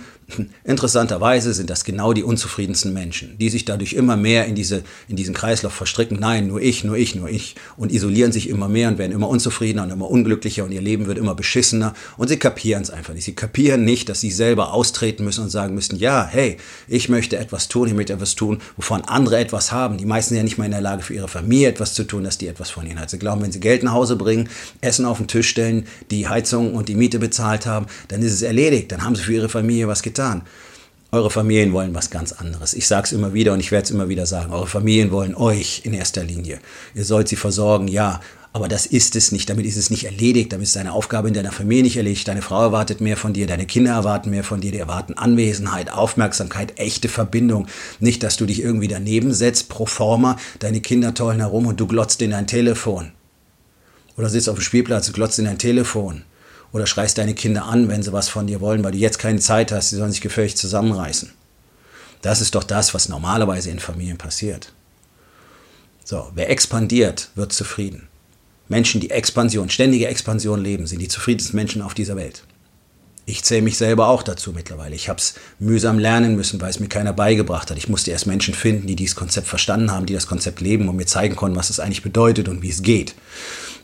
interessanterweise 0.63 1.53
sind 1.53 1.69
das 1.69 1.83
genau 1.83 2.13
die 2.13 2.23
unzufriedensten 2.23 2.93
Menschen, 2.93 3.37
die 3.37 3.49
sich 3.49 3.65
dadurch 3.65 3.93
immer 3.93 4.15
mehr 4.15 4.45
in, 4.45 4.55
diese, 4.55 4.83
in 5.07 5.15
diesen 5.15 5.33
Kreislauf 5.33 5.73
verstricken. 5.73 6.17
Nein, 6.19 6.47
nur 6.47 6.61
ich, 6.61 6.83
nur 6.83 6.95
ich, 6.95 7.15
nur 7.15 7.29
ich. 7.29 7.55
Und 7.75 7.91
isolieren 7.91 8.31
sich 8.31 8.47
immer 8.47 8.69
mehr 8.69 8.87
und 8.87 8.97
werden 8.97 9.11
immer 9.11 9.27
unzufriedener 9.27 9.83
und 9.83 9.89
immer 9.89 10.09
unglücklicher 10.09 10.63
und 10.63 10.71
ihr 10.71 10.81
Leben 10.81 11.07
wird 11.07 11.17
immer 11.17 11.35
beschissener. 11.35 11.93
Und 12.17 12.29
sie 12.29 12.37
kapieren 12.37 12.83
es 12.83 12.89
einfach 12.89 13.13
nicht. 13.13 13.25
Sie 13.25 13.35
kapieren 13.35 13.83
nicht, 13.83 14.09
dass 14.09 14.21
sie 14.21 14.31
selber 14.31 14.73
austreten 14.73 15.25
müssen 15.25 15.43
und 15.43 15.49
sagen 15.49 15.75
müssen, 15.75 15.97
ja, 15.97 16.27
hey, 16.29 16.57
ich 16.87 17.09
möchte 17.09 17.37
etwas 17.37 17.67
tun, 17.67 17.87
ich 17.87 17.93
möchte 17.93 18.13
etwas 18.13 18.35
tun, 18.35 18.59
wovon 18.77 19.01
andere 19.01 19.37
etwas 19.37 19.71
haben. 19.71 19.97
Die 19.97 20.05
meisten 20.05 20.29
sind 20.29 20.37
ja 20.37 20.43
nicht 20.43 20.57
mal 20.57 20.65
in 20.65 20.71
der 20.71 20.81
Lage, 20.81 21.01
für 21.01 21.13
ihre 21.13 21.27
Familie 21.27 21.69
etwas 21.69 21.93
zu 21.93 22.03
tun 22.03 22.19
dass 22.23 22.37
die 22.37 22.47
etwas 22.47 22.69
von 22.69 22.85
ihnen 22.85 22.99
hat. 22.99 23.09
Sie 23.09 23.19
glauben, 23.19 23.41
wenn 23.41 23.51
sie 23.51 23.59
Geld 23.59 23.83
nach 23.83 23.93
Hause 23.93 24.15
bringen, 24.15 24.49
Essen 24.81 25.05
auf 25.05 25.17
den 25.17 25.27
Tisch 25.27 25.49
stellen, 25.49 25.85
die 26.11 26.27
Heizung 26.27 26.73
und 26.73 26.87
die 26.87 26.95
Miete 26.95 27.19
bezahlt 27.19 27.65
haben, 27.65 27.87
dann 28.07 28.21
ist 28.21 28.33
es 28.33 28.41
erledigt. 28.41 28.91
Dann 28.91 29.03
haben 29.03 29.15
sie 29.15 29.23
für 29.23 29.33
ihre 29.33 29.49
Familie 29.49 29.87
was 29.87 30.03
getan. 30.19 30.41
Eure 31.11 31.31
Familien 31.31 31.73
wollen 31.73 31.95
was 31.95 32.11
ganz 32.11 32.33
anderes. 32.33 32.75
Ich 32.75 32.87
sage 32.87 33.05
es 33.05 33.13
immer 33.13 33.33
wieder 33.33 33.53
und 33.53 33.59
ich 33.59 33.71
werde 33.71 33.85
es 33.85 33.91
immer 33.91 34.09
wieder 34.09 34.27
sagen. 34.27 34.53
Eure 34.53 34.67
Familien 34.67 35.11
wollen 35.11 35.33
euch 35.33 35.81
in 35.83 35.93
erster 35.93 36.23
Linie. 36.23 36.59
Ihr 36.93 37.03
sollt 37.03 37.27
sie 37.27 37.35
versorgen, 37.35 37.87
ja, 37.87 38.19
aber 38.53 38.67
das 38.67 38.85
ist 38.85 39.15
es 39.15 39.31
nicht. 39.31 39.49
Damit 39.49 39.65
ist 39.65 39.75
es 39.75 39.89
nicht 39.89 40.03
erledigt. 40.03 40.53
Damit 40.53 40.67
ist 40.67 40.75
deine 40.75 40.93
Aufgabe 40.93 41.27
in 41.27 41.33
deiner 41.33 41.51
Familie 41.51 41.83
nicht 41.83 41.97
erledigt. 41.97 42.27
Deine 42.27 42.43
Frau 42.43 42.61
erwartet 42.61 43.01
mehr 43.01 43.17
von 43.17 43.33
dir. 43.33 43.47
Deine 43.47 43.65
Kinder 43.65 43.93
erwarten 43.93 44.29
mehr 44.29 44.43
von 44.43 44.61
dir. 44.61 44.71
Die 44.71 44.77
erwarten 44.77 45.15
Anwesenheit, 45.15 45.91
Aufmerksamkeit, 45.91 46.79
echte 46.79 47.09
Verbindung. 47.09 47.67
Nicht, 47.99 48.21
dass 48.21 48.37
du 48.37 48.45
dich 48.45 48.61
irgendwie 48.61 48.87
daneben 48.87 49.33
setzt, 49.33 49.69
pro 49.69 49.87
forma. 49.87 50.37
Deine 50.59 50.81
Kinder 50.81 51.15
tollen 51.15 51.39
herum 51.39 51.65
und 51.65 51.79
du 51.79 51.87
glotzt 51.87 52.21
in 52.21 52.31
dein 52.31 52.45
Telefon. 52.45 53.11
Oder 54.15 54.29
sitzt 54.29 54.49
auf 54.49 54.57
dem 54.57 54.63
Spielplatz 54.63 55.07
und 55.07 55.13
glotzt 55.13 55.39
in 55.39 55.45
dein 55.45 55.57
Telefon. 55.57 56.23
Oder 56.71 56.85
schreist 56.85 57.17
deine 57.17 57.33
Kinder 57.33 57.65
an, 57.65 57.89
wenn 57.89 58.03
sie 58.03 58.13
was 58.13 58.29
von 58.29 58.47
dir 58.47 58.61
wollen, 58.61 58.83
weil 58.83 58.91
du 58.91 58.97
jetzt 58.97 59.19
keine 59.19 59.39
Zeit 59.39 59.71
hast, 59.71 59.89
sie 59.89 59.95
sollen 59.95 60.11
sich 60.11 60.21
gefällig 60.21 60.55
zusammenreißen. 60.55 61.31
Das 62.21 62.41
ist 62.41 62.55
doch 62.55 62.63
das, 62.63 62.93
was 62.93 63.09
normalerweise 63.09 63.69
in 63.69 63.79
Familien 63.79 64.17
passiert. 64.17 64.73
So, 66.03 66.29
wer 66.35 66.49
expandiert, 66.49 67.29
wird 67.35 67.53
zufrieden. 67.53 68.07
Menschen, 68.67 69.01
die 69.01 69.09
Expansion, 69.09 69.69
ständige 69.69 70.07
Expansion 70.07 70.61
leben, 70.61 70.85
sind 70.85 70.99
die 70.99 71.07
zufriedensten 71.07 71.55
Menschen 71.55 71.81
auf 71.81 71.93
dieser 71.93 72.15
Welt. 72.15 72.43
Ich 73.25 73.43
zähle 73.43 73.61
mich 73.61 73.77
selber 73.77 74.07
auch 74.07 74.23
dazu 74.23 74.53
mittlerweile. 74.53 74.95
Ich 74.95 75.07
habe 75.07 75.19
es 75.19 75.35
mühsam 75.59 75.99
lernen 75.99 76.35
müssen, 76.35 76.59
weil 76.61 76.71
es 76.71 76.79
mir 76.79 76.87
keiner 76.87 77.13
beigebracht 77.13 77.69
hat. 77.69 77.77
Ich 77.77 77.87
musste 77.87 78.09
erst 78.09 78.25
Menschen 78.25 78.55
finden, 78.55 78.87
die 78.87 78.95
dieses 78.95 79.15
Konzept 79.15 79.47
verstanden 79.47 79.91
haben, 79.91 80.07
die 80.07 80.15
das 80.15 80.25
Konzept 80.25 80.61
leben 80.61 80.89
und 80.89 80.95
mir 80.95 81.05
zeigen 81.05 81.35
konnten, 81.35 81.57
was 81.57 81.69
es 81.69 81.79
eigentlich 81.79 82.01
bedeutet 82.01 82.47
und 82.47 82.63
wie 82.63 82.69
es 82.69 82.81
geht. 82.81 83.13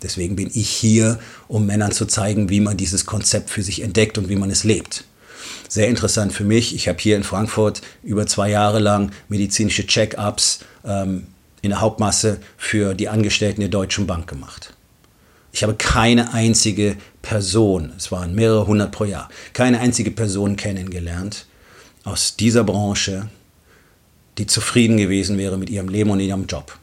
Deswegen 0.02 0.36
bin 0.36 0.50
ich 0.54 0.70
hier, 0.70 1.20
um 1.48 1.66
Männern 1.66 1.92
zu 1.92 2.06
zeigen, 2.06 2.50
wie 2.50 2.60
man 2.60 2.78
dieses 2.78 3.06
Konzept 3.06 3.50
für 3.50 3.64
sich 3.64 3.82
entdeckt 3.82 4.18
und 4.18 4.30
wie 4.30 4.36
man 4.36 4.50
es 4.50 4.64
lebt. 4.64 5.06
Sehr 5.68 5.88
interessant 5.88 6.34
für 6.34 6.44
mich. 6.44 6.76
Ich 6.76 6.88
habe 6.88 7.00
hier 7.00 7.16
in 7.16 7.24
Frankfurt 7.24 7.82
über 8.04 8.28
zwei 8.28 8.50
Jahre 8.50 8.80
lang 8.80 9.12
medizinische 9.30 9.88
Check-ups 9.88 10.60
ähm, 10.86 11.28
in 11.62 11.72
der 11.72 11.82
Hauptmasse 11.82 12.40
für 12.58 12.94
die 12.94 13.10
Angestellten 13.10 13.62
der 13.62 13.70
Deutschen 13.70 14.06
Bank 14.06 14.28
gemacht. 14.28 14.74
Ich 15.52 15.64
habe 15.64 15.76
keine 15.76 16.34
einzige 16.34 16.98
Person, 17.22 17.94
es 17.98 18.12
waren 18.12 18.36
mehrere 18.36 18.68
hundert 18.68 18.92
pro 18.92 19.06
Jahr, 19.06 19.30
keine 19.54 19.80
einzige 19.80 20.12
Person 20.12 20.58
kennengelernt 20.58 21.46
aus 22.04 22.36
dieser 22.36 22.64
Branche, 22.64 23.30
die 24.38 24.48
zufrieden 24.48 24.98
gewesen 24.98 25.38
wäre 25.38 25.58
mit 25.58 25.70
ihrem 25.70 25.88
Leben 25.88 26.10
und 26.10 26.20
ihrem 26.20 26.46
Job. 26.46 26.78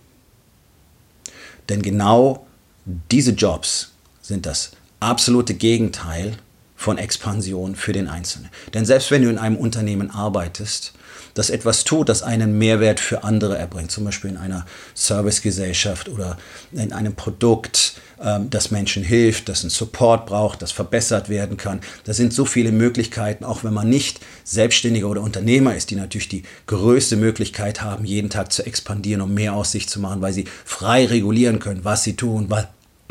Denn 1.68 1.82
genau 1.82 2.46
diese 2.84 3.32
Jobs 3.32 3.92
sind 4.20 4.46
das 4.46 4.72
absolute 5.00 5.54
Gegenteil 5.54 6.36
von 6.82 6.98
Expansion 6.98 7.76
für 7.76 7.92
den 7.92 8.08
Einzelnen. 8.08 8.50
Denn 8.74 8.84
selbst 8.84 9.10
wenn 9.10 9.22
du 9.22 9.30
in 9.30 9.38
einem 9.38 9.56
Unternehmen 9.56 10.10
arbeitest, 10.10 10.92
das 11.34 11.48
etwas 11.48 11.84
tut, 11.84 12.08
das 12.08 12.22
einen 12.22 12.58
Mehrwert 12.58 13.00
für 13.00 13.24
andere 13.24 13.56
erbringt, 13.56 13.90
zum 13.90 14.04
Beispiel 14.04 14.30
in 14.30 14.36
einer 14.36 14.66
Servicegesellschaft 14.94 16.08
oder 16.08 16.36
in 16.72 16.92
einem 16.92 17.14
Produkt, 17.14 17.94
ähm, 18.20 18.50
das 18.50 18.70
Menschen 18.70 19.02
hilft, 19.02 19.48
das 19.48 19.62
einen 19.62 19.70
Support 19.70 20.26
braucht, 20.26 20.60
das 20.60 20.72
verbessert 20.72 21.28
werden 21.28 21.56
kann. 21.56 21.80
Da 22.04 22.12
sind 22.12 22.34
so 22.34 22.44
viele 22.44 22.72
Möglichkeiten, 22.72 23.44
auch 23.44 23.64
wenn 23.64 23.72
man 23.72 23.88
nicht 23.88 24.20
Selbstständiger 24.44 25.08
oder 25.08 25.22
Unternehmer 25.22 25.74
ist, 25.74 25.90
die 25.90 25.96
natürlich 25.96 26.28
die 26.28 26.42
größte 26.66 27.16
Möglichkeit 27.16 27.80
haben, 27.82 28.04
jeden 28.04 28.28
Tag 28.28 28.52
zu 28.52 28.66
expandieren, 28.66 29.22
um 29.22 29.32
mehr 29.32 29.54
aus 29.54 29.72
sich 29.72 29.88
zu 29.88 30.00
machen, 30.00 30.20
weil 30.20 30.32
sie 30.32 30.46
frei 30.64 31.06
regulieren 31.06 31.60
können, 31.60 31.84
was 31.84 32.04
sie 32.04 32.16
tun, 32.16 32.50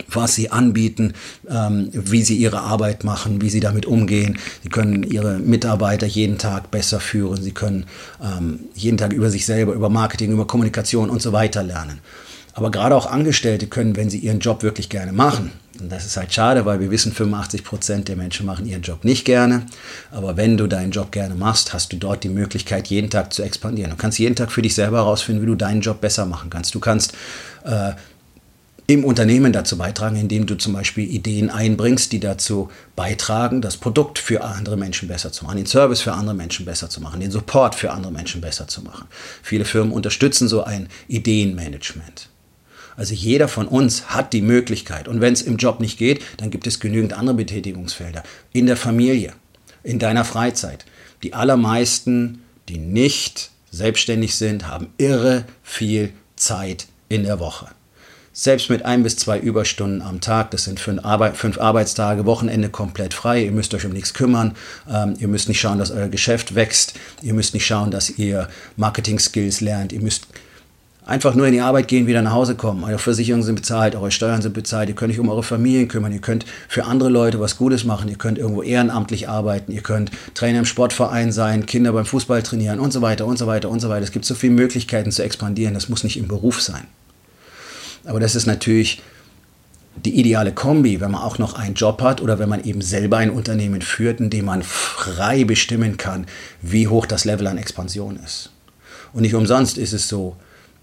was 0.09 0.35
sie 0.35 0.51
anbieten, 0.51 1.13
ähm, 1.49 1.89
wie 1.91 2.23
sie 2.23 2.35
ihre 2.35 2.61
Arbeit 2.61 3.03
machen, 3.03 3.41
wie 3.41 3.49
sie 3.49 3.59
damit 3.59 3.85
umgehen. 3.85 4.37
Sie 4.63 4.69
können 4.69 5.03
ihre 5.03 5.39
Mitarbeiter 5.39 6.07
jeden 6.07 6.37
Tag 6.37 6.71
besser 6.71 6.99
führen. 6.99 7.41
Sie 7.41 7.51
können 7.51 7.85
ähm, 8.21 8.59
jeden 8.75 8.97
Tag 8.97 9.13
über 9.13 9.29
sich 9.29 9.45
selber, 9.45 9.73
über 9.73 9.89
Marketing, 9.89 10.31
über 10.31 10.47
Kommunikation 10.47 11.09
und 11.09 11.21
so 11.21 11.31
weiter 11.33 11.63
lernen. 11.63 11.99
Aber 12.53 12.71
gerade 12.71 12.95
auch 12.95 13.05
Angestellte 13.05 13.67
können, 13.67 13.95
wenn 13.95 14.09
sie 14.09 14.19
ihren 14.19 14.39
Job 14.39 14.63
wirklich 14.63 14.89
gerne 14.89 15.13
machen, 15.13 15.51
und 15.81 15.91
das 15.91 16.05
ist 16.05 16.15
halt 16.15 16.31
schade, 16.31 16.65
weil 16.65 16.79
wir 16.79 16.91
wissen, 16.91 17.11
85 17.11 17.63
Prozent 17.63 18.07
der 18.07 18.15
Menschen 18.15 18.45
machen 18.45 18.67
ihren 18.67 18.83
Job 18.83 19.03
nicht 19.03 19.25
gerne. 19.25 19.65
Aber 20.11 20.37
wenn 20.37 20.55
du 20.55 20.67
deinen 20.67 20.91
Job 20.91 21.11
gerne 21.11 21.33
machst, 21.33 21.73
hast 21.73 21.91
du 21.91 21.97
dort 21.97 22.23
die 22.23 22.29
Möglichkeit, 22.29 22.87
jeden 22.87 23.09
Tag 23.09 23.33
zu 23.33 23.41
expandieren. 23.41 23.89
Du 23.91 23.97
kannst 23.97 24.19
jeden 24.19 24.35
Tag 24.35 24.51
für 24.51 24.61
dich 24.61 24.75
selber 24.75 24.97
herausfinden, 24.97 25.41
wie 25.41 25.47
du 25.47 25.55
deinen 25.55 25.81
Job 25.81 25.99
besser 25.99 26.25
machen 26.25 26.49
kannst. 26.51 26.75
Du 26.75 26.79
kannst 26.79 27.13
äh, 27.63 27.93
im 28.93 29.05
Unternehmen 29.05 29.53
dazu 29.53 29.77
beitragen, 29.77 30.15
indem 30.15 30.45
du 30.45 30.55
zum 30.55 30.73
Beispiel 30.73 31.09
Ideen 31.09 31.49
einbringst, 31.49 32.11
die 32.11 32.19
dazu 32.19 32.69
beitragen, 32.95 33.61
das 33.61 33.77
Produkt 33.77 34.19
für 34.19 34.43
andere 34.43 34.77
Menschen 34.77 35.07
besser 35.07 35.31
zu 35.31 35.45
machen, 35.45 35.57
den 35.57 35.65
Service 35.65 36.01
für 36.01 36.13
andere 36.13 36.35
Menschen 36.35 36.65
besser 36.65 36.89
zu 36.89 37.01
machen, 37.01 37.19
den 37.19 37.31
Support 37.31 37.75
für 37.75 37.91
andere 37.91 38.11
Menschen 38.11 38.41
besser 38.41 38.67
zu 38.67 38.81
machen. 38.81 39.07
Viele 39.41 39.65
Firmen 39.65 39.93
unterstützen 39.93 40.47
so 40.47 40.63
ein 40.63 40.89
Ideenmanagement. 41.07 42.29
Also 42.97 43.13
jeder 43.13 43.47
von 43.47 43.67
uns 43.67 44.09
hat 44.09 44.33
die 44.33 44.41
Möglichkeit. 44.41 45.07
Und 45.07 45.21
wenn 45.21 45.33
es 45.33 45.41
im 45.41 45.57
Job 45.57 45.79
nicht 45.79 45.97
geht, 45.97 46.21
dann 46.37 46.51
gibt 46.51 46.67
es 46.67 46.79
genügend 46.79 47.13
andere 47.13 47.35
Betätigungsfelder. 47.35 48.23
In 48.51 48.65
der 48.65 48.77
Familie, 48.77 49.33
in 49.83 49.99
deiner 49.99 50.25
Freizeit. 50.25 50.85
Die 51.23 51.33
allermeisten, 51.33 52.43
die 52.67 52.77
nicht 52.77 53.51
selbstständig 53.71 54.35
sind, 54.35 54.67
haben 54.67 54.89
irre 54.97 55.45
viel 55.63 56.11
Zeit 56.35 56.87
in 57.09 57.23
der 57.23 57.39
Woche 57.39 57.69
selbst 58.33 58.69
mit 58.69 58.85
ein 58.85 59.03
bis 59.03 59.17
zwei 59.17 59.39
Überstunden 59.39 60.01
am 60.01 60.21
Tag, 60.21 60.51
das 60.51 60.63
sind 60.63 60.79
fünf, 60.79 61.03
Arbeit, 61.03 61.35
fünf 61.37 61.59
Arbeitstage, 61.59 62.25
Wochenende 62.25 62.69
komplett 62.69 63.13
frei, 63.13 63.43
ihr 63.43 63.51
müsst 63.51 63.73
euch 63.73 63.85
um 63.85 63.91
nichts 63.91 64.13
kümmern, 64.13 64.55
ähm, 64.89 65.15
ihr 65.19 65.27
müsst 65.27 65.49
nicht 65.49 65.59
schauen, 65.59 65.79
dass 65.79 65.91
euer 65.91 66.07
Geschäft 66.07 66.55
wächst, 66.55 66.93
ihr 67.21 67.33
müsst 67.33 67.53
nicht 67.53 67.65
schauen, 67.65 67.91
dass 67.91 68.09
ihr 68.09 68.47
Marketing-Skills 68.77 69.61
lernt, 69.61 69.91
ihr 69.91 70.01
müsst 70.01 70.27
einfach 71.05 71.35
nur 71.35 71.45
in 71.47 71.53
die 71.53 71.61
Arbeit 71.61 71.87
gehen, 71.87 72.07
wieder 72.07 72.21
nach 72.21 72.31
Hause 72.31 72.55
kommen. 72.55 72.83
Eure 72.83 72.99
Versicherungen 72.99 73.43
sind 73.43 73.55
bezahlt, 73.55 73.95
eure 73.95 74.11
Steuern 74.11 74.41
sind 74.41 74.53
bezahlt, 74.53 74.87
ihr 74.87 74.95
könnt 74.95 75.11
euch 75.11 75.19
um 75.19 75.29
eure 75.29 75.43
Familien 75.43 75.87
kümmern, 75.87 76.13
ihr 76.13 76.21
könnt 76.21 76.45
für 76.69 76.85
andere 76.85 77.09
Leute 77.09 77.39
was 77.39 77.57
Gutes 77.57 77.83
machen, 77.83 78.07
ihr 78.07 78.17
könnt 78.17 78.37
irgendwo 78.37 78.63
ehrenamtlich 78.63 79.27
arbeiten, 79.27 79.73
ihr 79.73 79.81
könnt 79.81 80.11
Trainer 80.35 80.59
im 80.59 80.65
Sportverein 80.65 81.31
sein, 81.33 81.65
Kinder 81.65 81.91
beim 81.91 82.05
Fußball 82.05 82.43
trainieren 82.43 82.79
und 82.79 82.93
so 82.93 83.01
weiter 83.01 83.25
und 83.25 83.37
so 83.37 83.47
weiter 83.47 83.69
und 83.69 83.81
so 83.81 83.89
weiter. 83.89 84.03
Es 84.03 84.11
gibt 84.11 84.25
so 84.25 84.35
viele 84.35 84.53
Möglichkeiten 84.53 85.11
zu 85.11 85.23
expandieren, 85.23 85.73
das 85.73 85.89
muss 85.89 86.05
nicht 86.05 86.17
im 86.17 86.27
Beruf 86.27 86.61
sein. 86.61 86.87
Aber 88.05 88.19
das 88.19 88.35
ist 88.35 88.45
natürlich 88.45 89.01
die 89.95 90.19
ideale 90.19 90.53
Kombi, 90.53 91.01
wenn 91.01 91.11
man 91.11 91.21
auch 91.21 91.37
noch 91.37 91.53
einen 91.53 91.75
Job 91.75 92.01
hat 92.01 92.21
oder 92.21 92.39
wenn 92.39 92.49
man 92.49 92.63
eben 92.63 92.81
selber 92.81 93.17
ein 93.17 93.29
Unternehmen 93.29 93.81
führt, 93.81 94.19
in 94.19 94.29
dem 94.29 94.45
man 94.45 94.63
frei 94.63 95.43
bestimmen 95.43 95.97
kann, 95.97 96.25
wie 96.61 96.87
hoch 96.87 97.05
das 97.05 97.25
Level 97.25 97.47
an 97.47 97.57
Expansion 97.57 98.17
ist. 98.17 98.51
Und 99.13 99.23
nicht 99.23 99.35
umsonst 99.35 99.77
ist 99.77 99.93
es 99.93 100.07
so, 100.07 100.37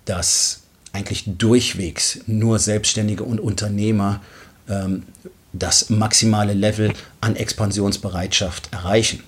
dass 0.05 0.61
eigentlich 0.93 1.25
durchwegs 1.27 2.21
nur 2.27 2.59
Selbstständige 2.59 3.25
und 3.25 3.41
Unternehmer 3.41 4.21
ähm, 4.69 5.05
das 5.53 5.91
maximale 5.91 6.53
Level 6.53 6.93
an 7.21 7.37
Expansionsbereitschaft 7.37 8.73
erreichen, 8.73 9.23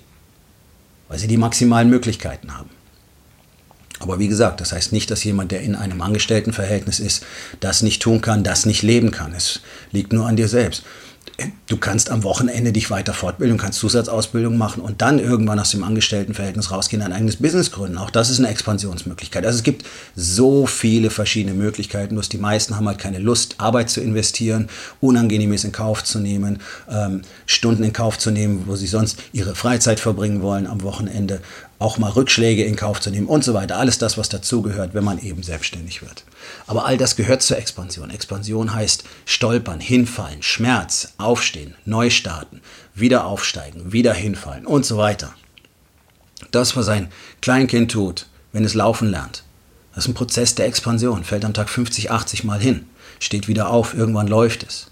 weil 1.07 1.19
sie 1.19 1.27
die 1.27 1.37
maximalen 1.37 1.89
Möglichkeiten 1.89 2.55
haben. 2.55 2.69
Aber 4.01 4.19
wie 4.19 4.27
gesagt, 4.27 4.61
das 4.61 4.71
heißt 4.71 4.91
nicht, 4.91 5.11
dass 5.11 5.23
jemand, 5.23 5.51
der 5.51 5.61
in 5.61 5.75
einem 5.75 6.01
Angestelltenverhältnis 6.01 6.99
ist, 6.99 7.23
das 7.59 7.81
nicht 7.81 8.01
tun 8.01 8.21
kann, 8.21 8.43
das 8.43 8.65
nicht 8.65 8.81
leben 8.81 9.11
kann. 9.11 9.33
Es 9.33 9.61
liegt 9.91 10.13
nur 10.13 10.27
an 10.27 10.35
dir 10.35 10.47
selbst. 10.47 10.83
Du 11.67 11.77
kannst 11.77 12.09
am 12.09 12.23
Wochenende 12.23 12.71
dich 12.71 12.91
weiter 12.91 13.13
fortbilden, 13.13 13.57
kannst 13.57 13.79
Zusatzausbildung 13.79 14.57
machen 14.57 14.81
und 14.81 15.01
dann 15.01 15.17
irgendwann 15.17 15.59
aus 15.59 15.71
dem 15.71 15.83
Angestelltenverhältnis 15.83 16.69
rausgehen, 16.69 17.01
ein 17.01 17.13
eigenes 17.13 17.37
Business 17.37 17.71
gründen. 17.71 17.97
Auch 17.97 18.09
das 18.09 18.29
ist 18.29 18.39
eine 18.39 18.49
Expansionsmöglichkeit. 18.49 19.45
Also 19.45 19.57
es 19.57 19.63
gibt 19.63 19.85
so 20.15 20.65
viele 20.67 21.09
verschiedene 21.09 21.55
Möglichkeiten, 21.55 22.15
bloß 22.15 22.29
die 22.29 22.37
meisten 22.37 22.75
haben 22.75 22.87
halt 22.87 22.99
keine 22.99 23.19
Lust, 23.19 23.55
Arbeit 23.59 23.89
zu 23.89 24.01
investieren, 24.01 24.67
Unangenehmes 24.99 25.63
in 25.63 25.71
Kauf 25.71 26.03
zu 26.03 26.19
nehmen, 26.19 26.59
ähm, 26.89 27.21
Stunden 27.45 27.83
in 27.83 27.93
Kauf 27.93 28.19
zu 28.19 28.29
nehmen, 28.29 28.63
wo 28.67 28.75
sie 28.75 28.87
sonst 28.87 29.17
ihre 29.31 29.55
Freizeit 29.55 29.99
verbringen 29.99 30.41
wollen 30.41 30.67
am 30.67 30.83
Wochenende 30.83 31.41
auch 31.81 31.97
mal 31.97 32.11
Rückschläge 32.11 32.63
in 32.63 32.75
Kauf 32.75 33.01
zu 33.01 33.09
nehmen 33.09 33.27
und 33.27 33.43
so 33.43 33.53
weiter. 33.53 33.77
Alles 33.77 33.97
das, 33.97 34.17
was 34.17 34.29
dazugehört, 34.29 34.93
wenn 34.93 35.03
man 35.03 35.19
eben 35.19 35.41
selbstständig 35.41 36.01
wird. 36.01 36.23
Aber 36.67 36.85
all 36.85 36.97
das 36.97 37.15
gehört 37.15 37.41
zur 37.41 37.57
Expansion. 37.57 38.11
Expansion 38.11 38.73
heißt 38.73 39.03
stolpern, 39.25 39.79
hinfallen, 39.79 40.43
Schmerz, 40.43 41.13
aufstehen, 41.17 41.73
neu 41.85 42.11
starten, 42.11 42.61
wieder 42.93 43.25
aufsteigen, 43.25 43.91
wieder 43.91 44.13
hinfallen 44.13 44.67
und 44.67 44.85
so 44.85 44.97
weiter. 44.97 45.33
Das, 46.51 46.75
was 46.75 46.87
ein 46.87 47.09
Kleinkind 47.41 47.91
tut, 47.91 48.27
wenn 48.53 48.63
es 48.63 48.75
laufen 48.75 49.09
lernt, 49.09 49.43
das 49.93 50.05
ist 50.05 50.11
ein 50.11 50.13
Prozess 50.13 50.55
der 50.55 50.67
Expansion. 50.67 51.23
Fällt 51.23 51.43
am 51.43 51.53
Tag 51.53 51.67
50, 51.67 52.11
80 52.11 52.43
Mal 52.43 52.61
hin, 52.61 52.85
steht 53.19 53.47
wieder 53.47 53.69
auf, 53.69 53.93
irgendwann 53.93 54.27
läuft 54.27 54.63
es. 54.63 54.91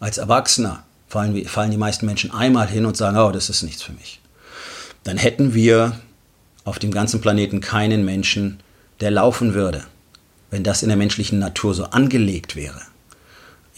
Als 0.00 0.18
Erwachsener 0.18 0.82
fallen, 1.08 1.46
fallen 1.46 1.70
die 1.70 1.76
meisten 1.76 2.06
Menschen 2.06 2.32
einmal 2.32 2.68
hin 2.68 2.86
und 2.86 2.96
sagen, 2.96 3.18
oh, 3.18 3.30
das 3.30 3.50
ist 3.50 3.62
nichts 3.62 3.82
für 3.82 3.92
mich. 3.92 4.20
Dann 5.04 5.18
hätten 5.18 5.54
wir 5.54 6.00
auf 6.66 6.78
dem 6.78 6.90
ganzen 6.90 7.20
Planeten 7.22 7.60
keinen 7.60 8.04
Menschen, 8.04 8.58
der 9.00 9.12
laufen 9.12 9.54
würde, 9.54 9.84
wenn 10.50 10.64
das 10.64 10.82
in 10.82 10.88
der 10.88 10.98
menschlichen 10.98 11.38
Natur 11.38 11.72
so 11.72 11.84
angelegt 11.84 12.56
wäre. 12.56 12.82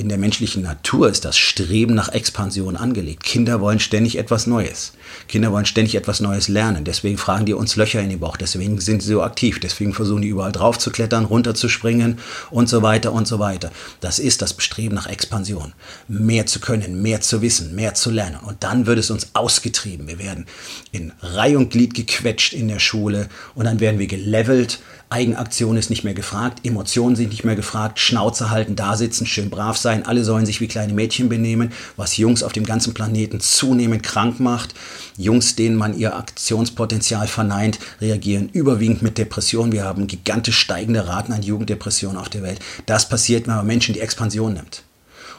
In 0.00 0.08
der 0.08 0.16
menschlichen 0.18 0.62
Natur 0.62 1.10
ist 1.10 1.24
das 1.24 1.36
Streben 1.36 1.92
nach 1.92 2.10
Expansion 2.10 2.76
angelegt. 2.76 3.24
Kinder 3.24 3.60
wollen 3.60 3.80
ständig 3.80 4.16
etwas 4.16 4.46
Neues. 4.46 4.92
Kinder 5.26 5.50
wollen 5.50 5.66
ständig 5.66 5.96
etwas 5.96 6.20
Neues 6.20 6.46
lernen. 6.46 6.84
Deswegen 6.84 7.18
fragen 7.18 7.46
die 7.46 7.52
uns 7.52 7.74
Löcher 7.74 8.00
in 8.00 8.08
den 8.08 8.20
Bauch. 8.20 8.36
Deswegen 8.36 8.80
sind 8.80 9.02
sie 9.02 9.08
so 9.08 9.24
aktiv. 9.24 9.58
Deswegen 9.58 9.92
versuchen 9.92 10.22
die 10.22 10.28
überall 10.28 10.52
drauf 10.52 10.78
zu 10.78 10.92
klettern, 10.92 11.24
runterzuspringen 11.24 12.20
und 12.52 12.68
so 12.68 12.82
weiter 12.82 13.12
und 13.12 13.26
so 13.26 13.40
weiter. 13.40 13.72
Das 14.00 14.20
ist 14.20 14.40
das 14.40 14.54
Bestreben 14.54 14.94
nach 14.94 15.08
Expansion. 15.08 15.72
Mehr 16.06 16.46
zu 16.46 16.60
können, 16.60 17.02
mehr 17.02 17.20
zu 17.20 17.42
wissen, 17.42 17.74
mehr 17.74 17.94
zu 17.94 18.12
lernen. 18.12 18.38
Und 18.46 18.62
dann 18.62 18.86
wird 18.86 19.00
es 19.00 19.10
uns 19.10 19.30
ausgetrieben. 19.32 20.06
Wir 20.06 20.20
werden 20.20 20.46
in 20.92 21.12
Reihe 21.22 21.58
und 21.58 21.70
Glied 21.70 21.94
gequetscht 21.94 22.52
in 22.52 22.68
der 22.68 22.78
Schule 22.78 23.28
und 23.56 23.64
dann 23.64 23.80
werden 23.80 23.98
wir 23.98 24.06
gelevelt. 24.06 24.78
Eigenaktion 25.10 25.78
ist 25.78 25.88
nicht 25.88 26.04
mehr 26.04 26.12
gefragt. 26.12 26.66
Emotionen 26.66 27.16
sind 27.16 27.30
nicht 27.30 27.44
mehr 27.44 27.56
gefragt. 27.56 27.98
Schnauze 27.98 28.50
halten, 28.50 28.76
da 28.76 28.94
sitzen, 28.94 29.26
schön 29.26 29.48
brav 29.48 29.78
sein 29.78 30.04
alle 30.04 30.22
sollen 30.22 30.44
sich 30.44 30.60
wie 30.60 30.68
kleine 30.68 30.92
Mädchen 30.92 31.30
benehmen, 31.30 31.72
was 31.96 32.18
Jungs 32.18 32.42
auf 32.42 32.52
dem 32.52 32.64
ganzen 32.64 32.92
Planeten 32.92 33.40
zunehmend 33.40 34.02
krank 34.02 34.38
macht. 34.38 34.74
Jungs, 35.16 35.56
denen 35.56 35.76
man 35.76 35.96
ihr 35.96 36.14
Aktionspotenzial 36.14 37.26
verneint, 37.26 37.78
reagieren 38.00 38.50
überwiegend 38.50 39.02
mit 39.02 39.16
Depressionen. 39.16 39.72
Wir 39.72 39.84
haben 39.84 40.06
gigantisch 40.06 40.58
steigende 40.58 41.06
Raten 41.06 41.32
an 41.32 41.42
Jugenddepressionen 41.42 42.18
auf 42.18 42.28
der 42.28 42.42
Welt. 42.42 42.60
Das 42.84 43.08
passiert, 43.08 43.46
wenn 43.46 43.56
man 43.56 43.66
Menschen 43.66 43.94
die 43.94 44.00
Expansion 44.00 44.52
nimmt. 44.52 44.82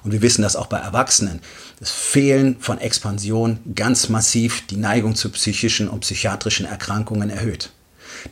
Und 0.03 0.13
wir 0.13 0.21
wissen 0.21 0.41
das 0.41 0.55
auch 0.55 0.67
bei 0.67 0.79
Erwachsenen. 0.79 1.41
Das 1.79 1.91
Fehlen 1.91 2.57
von 2.59 2.79
Expansion 2.79 3.59
ganz 3.75 4.09
massiv 4.09 4.65
die 4.67 4.77
Neigung 4.77 5.15
zu 5.15 5.29
psychischen 5.29 5.89
und 5.89 5.99
psychiatrischen 5.99 6.65
Erkrankungen 6.65 7.29
erhöht. 7.29 7.71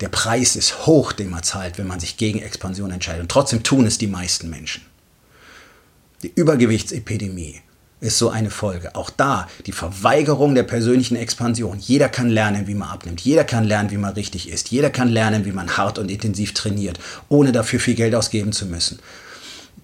Der 0.02 0.10
Preis 0.10 0.56
ist 0.56 0.86
hoch, 0.86 1.12
den 1.12 1.30
man 1.30 1.44
zahlt, 1.44 1.78
wenn 1.78 1.88
man 1.88 2.00
sich 2.00 2.18
gegen 2.18 2.40
Expansion 2.40 2.92
entscheidet. 2.92 3.22
Und 3.22 3.32
trotzdem 3.32 3.64
tun 3.64 3.86
es 3.86 3.98
die 3.98 4.08
meisten 4.08 4.50
Menschen. 4.50 4.84
Die 6.24 6.32
Übergewichtsepidemie 6.34 7.62
ist 8.00 8.18
so 8.18 8.30
eine 8.30 8.50
Folge. 8.50 8.96
Auch 8.96 9.10
da 9.10 9.48
die 9.66 9.72
Verweigerung 9.72 10.56
der 10.56 10.64
persönlichen 10.64 11.16
Expansion. 11.16 11.80
Jeder 11.80 12.10
kann 12.10 12.30
lernen, 12.30 12.68
wie 12.68 12.76
man 12.76 12.90
abnimmt. 12.90 13.22
Jeder 13.22 13.44
kann 13.44 13.64
lernen, 13.64 13.92
wie 13.92 13.98
man 13.98 14.14
richtig 14.14 14.50
ist. 14.50 14.70
Jeder 14.70 14.90
kann 14.90 15.10
lernen, 15.10 15.46
wie 15.46 15.52
man 15.52 15.78
hart 15.78 15.98
und 15.98 16.12
intensiv 16.12 16.54
trainiert, 16.54 17.00
ohne 17.30 17.52
dafür 17.52 17.80
viel 17.80 17.96
Geld 17.96 18.14
ausgeben 18.14 18.52
zu 18.52 18.66
müssen. 18.66 19.00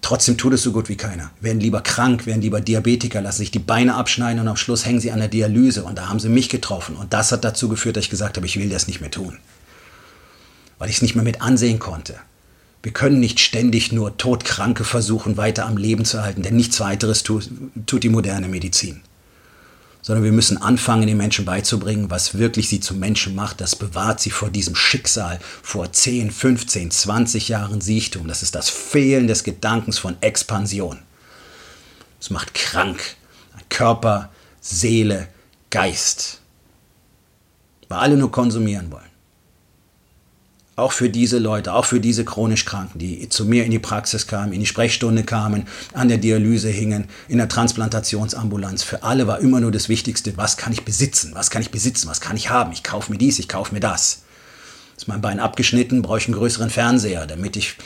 Trotzdem 0.00 0.36
tut 0.36 0.52
es 0.52 0.62
so 0.62 0.70
gut 0.70 0.88
wie 0.88 0.96
keiner. 0.96 1.30
Werden 1.40 1.60
lieber 1.60 1.80
krank, 1.80 2.26
werden 2.26 2.42
lieber 2.42 2.60
Diabetiker, 2.60 3.22
lassen 3.22 3.38
sich 3.38 3.50
die 3.50 3.58
Beine 3.58 3.94
abschneiden 3.94 4.38
und 4.40 4.48
am 4.48 4.56
Schluss 4.56 4.84
hängen 4.84 5.00
sie 5.00 5.10
an 5.10 5.18
der 5.18 5.28
Dialyse. 5.28 5.82
Und 5.82 5.96
da 5.96 6.08
haben 6.08 6.20
sie 6.20 6.28
mich 6.28 6.48
getroffen. 6.48 6.96
Und 6.96 7.12
das 7.12 7.32
hat 7.32 7.42
dazu 7.42 7.68
geführt, 7.68 7.96
dass 7.96 8.04
ich 8.04 8.10
gesagt 8.10 8.36
habe, 8.36 8.46
ich 8.46 8.58
will 8.58 8.68
das 8.68 8.86
nicht 8.86 9.00
mehr 9.00 9.10
tun. 9.10 9.38
Weil 10.78 10.90
ich 10.90 10.96
es 10.96 11.02
nicht 11.02 11.14
mehr 11.14 11.24
mit 11.24 11.42
ansehen 11.42 11.78
konnte. 11.78 12.16
Wir 12.82 12.92
können 12.92 13.20
nicht 13.20 13.40
ständig 13.40 13.92
nur 13.92 14.16
Todkranke 14.18 14.84
versuchen, 14.84 15.36
weiter 15.36 15.66
am 15.66 15.76
Leben 15.76 16.04
zu 16.04 16.22
halten, 16.22 16.42
denn 16.42 16.56
nichts 16.56 16.80
weiteres 16.80 17.22
tut, 17.22 17.50
tut 17.86 18.02
die 18.02 18.10
moderne 18.10 18.48
Medizin 18.48 19.02
sondern 20.04 20.22
wir 20.22 20.32
müssen 20.32 20.58
anfangen, 20.58 21.06
den 21.06 21.16
Menschen 21.16 21.46
beizubringen, 21.46 22.10
was 22.10 22.36
wirklich 22.36 22.68
sie 22.68 22.78
zum 22.78 22.98
Menschen 22.98 23.34
macht. 23.34 23.62
Das 23.62 23.74
bewahrt 23.74 24.20
sie 24.20 24.28
vor 24.28 24.50
diesem 24.50 24.76
Schicksal, 24.76 25.40
vor 25.62 25.90
10, 25.90 26.30
15, 26.30 26.90
20 26.90 27.48
Jahren 27.48 27.80
Siechtum. 27.80 28.28
Das 28.28 28.42
ist 28.42 28.54
das 28.54 28.68
Fehlen 28.68 29.28
des 29.28 29.44
Gedankens 29.44 29.96
von 29.96 30.20
Expansion. 30.20 30.98
Es 32.20 32.28
macht 32.28 32.52
krank. 32.52 33.16
Körper, 33.70 34.30
Seele, 34.60 35.26
Geist. 35.70 36.42
Weil 37.88 38.00
alle 38.00 38.18
nur 38.18 38.30
konsumieren 38.30 38.92
wollen 38.92 39.13
auch 40.76 40.92
für 40.92 41.08
diese 41.08 41.38
Leute, 41.38 41.72
auch 41.72 41.84
für 41.84 42.00
diese 42.00 42.24
chronisch 42.24 42.64
Kranken, 42.64 42.98
die 42.98 43.28
zu 43.28 43.44
mir 43.44 43.64
in 43.64 43.70
die 43.70 43.78
Praxis 43.78 44.26
kamen, 44.26 44.52
in 44.52 44.60
die 44.60 44.66
Sprechstunde 44.66 45.22
kamen, 45.22 45.66
an 45.92 46.08
der 46.08 46.18
Dialyse 46.18 46.68
hingen, 46.68 47.06
in 47.28 47.38
der 47.38 47.48
Transplantationsambulanz. 47.48 48.82
Für 48.82 49.02
alle 49.04 49.26
war 49.26 49.38
immer 49.38 49.60
nur 49.60 49.70
das 49.70 49.88
Wichtigste, 49.88 50.36
was 50.36 50.56
kann 50.56 50.72
ich 50.72 50.84
besitzen, 50.84 51.32
was 51.34 51.50
kann 51.50 51.62
ich 51.62 51.70
besitzen, 51.70 52.08
was 52.08 52.20
kann 52.20 52.36
ich 52.36 52.50
haben. 52.50 52.72
Ich 52.72 52.82
kaufe 52.82 53.12
mir 53.12 53.18
dies, 53.18 53.38
ich 53.38 53.48
kaufe 53.48 53.72
mir 53.72 53.80
das. 53.80 54.22
Ist 54.96 55.08
mein 55.08 55.20
Bein 55.20 55.40
abgeschnitten, 55.40 56.02
brauche 56.02 56.18
ich 56.18 56.26
einen 56.26 56.36
größeren 56.36 56.70
Fernseher, 56.70 57.26
damit 57.26 57.56
ich 57.56 57.76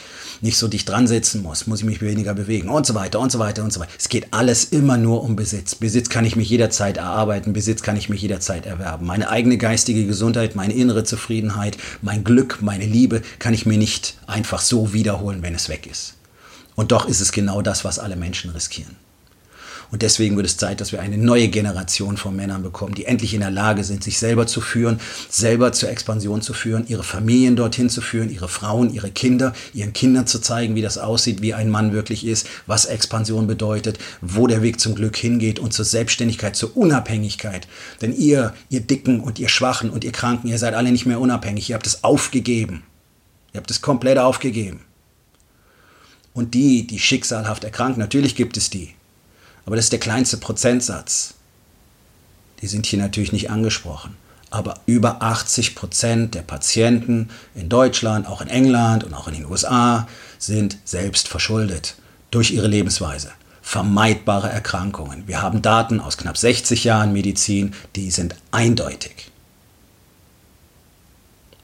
nicht 0.40 0.56
so 0.56 0.68
dicht 0.68 0.88
dran 0.88 1.06
sitzen 1.06 1.42
muss, 1.42 1.66
muss 1.66 1.80
ich 1.80 1.86
mich 1.86 2.00
weniger 2.00 2.34
bewegen 2.34 2.68
und 2.68 2.86
so 2.86 2.94
weiter 2.94 3.20
und 3.20 3.32
so 3.32 3.38
weiter 3.38 3.64
und 3.64 3.72
so 3.72 3.80
weiter. 3.80 3.90
Es 3.98 4.08
geht 4.08 4.28
alles 4.32 4.64
immer 4.64 4.96
nur 4.96 5.22
um 5.22 5.36
Besitz. 5.36 5.74
Besitz 5.74 6.08
kann 6.08 6.24
ich 6.24 6.36
mich 6.36 6.48
jederzeit 6.48 6.96
erarbeiten, 6.96 7.52
Besitz 7.52 7.82
kann 7.82 7.96
ich 7.96 8.08
mich 8.08 8.22
jederzeit 8.22 8.66
erwerben. 8.66 9.06
Meine 9.06 9.30
eigene 9.30 9.58
geistige 9.58 10.06
Gesundheit, 10.06 10.56
meine 10.56 10.74
innere 10.74 11.04
Zufriedenheit, 11.04 11.76
mein 12.02 12.24
Glück, 12.24 12.58
meine 12.60 12.86
Liebe 12.86 13.22
kann 13.38 13.54
ich 13.54 13.66
mir 13.66 13.78
nicht 13.78 14.16
einfach 14.26 14.60
so 14.60 14.92
wiederholen, 14.92 15.42
wenn 15.42 15.54
es 15.54 15.68
weg 15.68 15.86
ist. 15.86 16.14
Und 16.74 16.92
doch 16.92 17.08
ist 17.08 17.20
es 17.20 17.32
genau 17.32 17.62
das, 17.62 17.84
was 17.84 17.98
alle 17.98 18.16
Menschen 18.16 18.50
riskieren. 18.50 18.96
Und 19.90 20.02
deswegen 20.02 20.36
wird 20.36 20.46
es 20.46 20.58
Zeit, 20.58 20.80
dass 20.80 20.92
wir 20.92 21.00
eine 21.00 21.16
neue 21.16 21.48
Generation 21.48 22.18
von 22.18 22.36
Männern 22.36 22.62
bekommen, 22.62 22.94
die 22.94 23.06
endlich 23.06 23.32
in 23.32 23.40
der 23.40 23.50
Lage 23.50 23.84
sind, 23.84 24.04
sich 24.04 24.18
selber 24.18 24.46
zu 24.46 24.60
führen, 24.60 25.00
selber 25.30 25.72
zur 25.72 25.88
Expansion 25.88 26.42
zu 26.42 26.52
führen, 26.52 26.84
ihre 26.88 27.02
Familien 27.02 27.56
dorthin 27.56 27.88
zu 27.88 28.02
führen, 28.02 28.30
ihre 28.30 28.48
Frauen, 28.48 28.92
ihre 28.92 29.10
Kinder, 29.10 29.54
ihren 29.72 29.94
Kindern 29.94 30.26
zu 30.26 30.40
zeigen, 30.40 30.74
wie 30.74 30.82
das 30.82 30.98
aussieht, 30.98 31.40
wie 31.40 31.54
ein 31.54 31.70
Mann 31.70 31.92
wirklich 31.92 32.26
ist, 32.26 32.46
was 32.66 32.84
Expansion 32.84 33.46
bedeutet, 33.46 33.98
wo 34.20 34.46
der 34.46 34.60
Weg 34.60 34.78
zum 34.78 34.94
Glück 34.94 35.16
hingeht 35.16 35.58
und 35.58 35.72
zur 35.72 35.86
Selbstständigkeit, 35.86 36.54
zur 36.54 36.76
Unabhängigkeit. 36.76 37.66
Denn 38.02 38.14
ihr, 38.14 38.52
ihr 38.68 38.80
Dicken 38.80 39.20
und 39.20 39.38
ihr 39.38 39.48
Schwachen 39.48 39.88
und 39.88 40.04
ihr 40.04 40.12
Kranken, 40.12 40.48
ihr 40.48 40.58
seid 40.58 40.74
alle 40.74 40.92
nicht 40.92 41.06
mehr 41.06 41.20
unabhängig. 41.20 41.70
Ihr 41.70 41.74
habt 41.74 41.86
es 41.86 42.04
aufgegeben. 42.04 42.82
Ihr 43.54 43.58
habt 43.58 43.70
es 43.70 43.80
komplett 43.80 44.18
aufgegeben. 44.18 44.80
Und 46.34 46.52
die, 46.52 46.86
die 46.86 46.98
schicksalhaft 46.98 47.64
erkranken, 47.64 48.00
natürlich 48.00 48.36
gibt 48.36 48.58
es 48.58 48.68
die. 48.68 48.94
Aber 49.68 49.76
das 49.76 49.84
ist 49.84 49.92
der 49.92 50.00
kleinste 50.00 50.38
Prozentsatz. 50.38 51.34
Die 52.62 52.66
sind 52.66 52.86
hier 52.86 52.98
natürlich 52.98 53.32
nicht 53.32 53.50
angesprochen. 53.50 54.16
Aber 54.48 54.80
über 54.86 55.20
80 55.20 55.74
Prozent 55.74 56.34
der 56.34 56.40
Patienten 56.40 57.28
in 57.54 57.68
Deutschland, 57.68 58.26
auch 58.26 58.40
in 58.40 58.48
England 58.48 59.04
und 59.04 59.12
auch 59.12 59.28
in 59.28 59.34
den 59.34 59.44
USA 59.44 60.08
sind 60.38 60.78
selbst 60.86 61.28
verschuldet 61.28 61.96
durch 62.30 62.50
ihre 62.50 62.66
Lebensweise. 62.66 63.30
Vermeidbare 63.60 64.48
Erkrankungen. 64.48 65.24
Wir 65.28 65.42
haben 65.42 65.60
Daten 65.60 66.00
aus 66.00 66.16
knapp 66.16 66.38
60 66.38 66.84
Jahren 66.84 67.12
Medizin, 67.12 67.74
die 67.94 68.10
sind 68.10 68.36
eindeutig. 68.50 69.30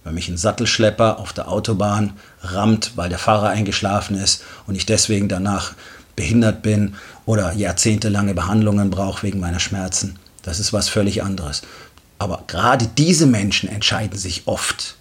Wenn 0.03 0.13
mich 0.13 0.29
ein 0.29 0.37
Sattelschlepper 0.37 1.19
auf 1.19 1.33
der 1.33 1.49
Autobahn 1.49 2.13
rammt, 2.43 2.99
weil 2.99 3.09
der 3.09 3.19
Fahrer 3.19 3.49
eingeschlafen 3.49 4.15
ist 4.15 4.43
und 4.67 4.75
ich 4.75 4.85
deswegen 4.85 5.31
danach 5.31 5.73
behindert 6.17 6.63
bin 6.63 6.95
oder 7.27 7.53
jahrzehntelange 7.53 8.35
Behandlungen 8.35 8.91
brauche 8.91 9.23
wegen 9.23 9.41
meiner 9.41 9.61
Schmerzen. 9.61 10.19
Das 10.43 10.61
ist 10.61 10.73
was 10.73 10.89
völlig 10.89 11.23
anderes. 11.23 11.63
Aber 12.19 12.45
gerade 12.47 12.87
diese 12.87 13.27
Menschen 13.27 13.69
entscheiden 13.69 14.19
sich 14.19 14.43
oft 14.47 14.97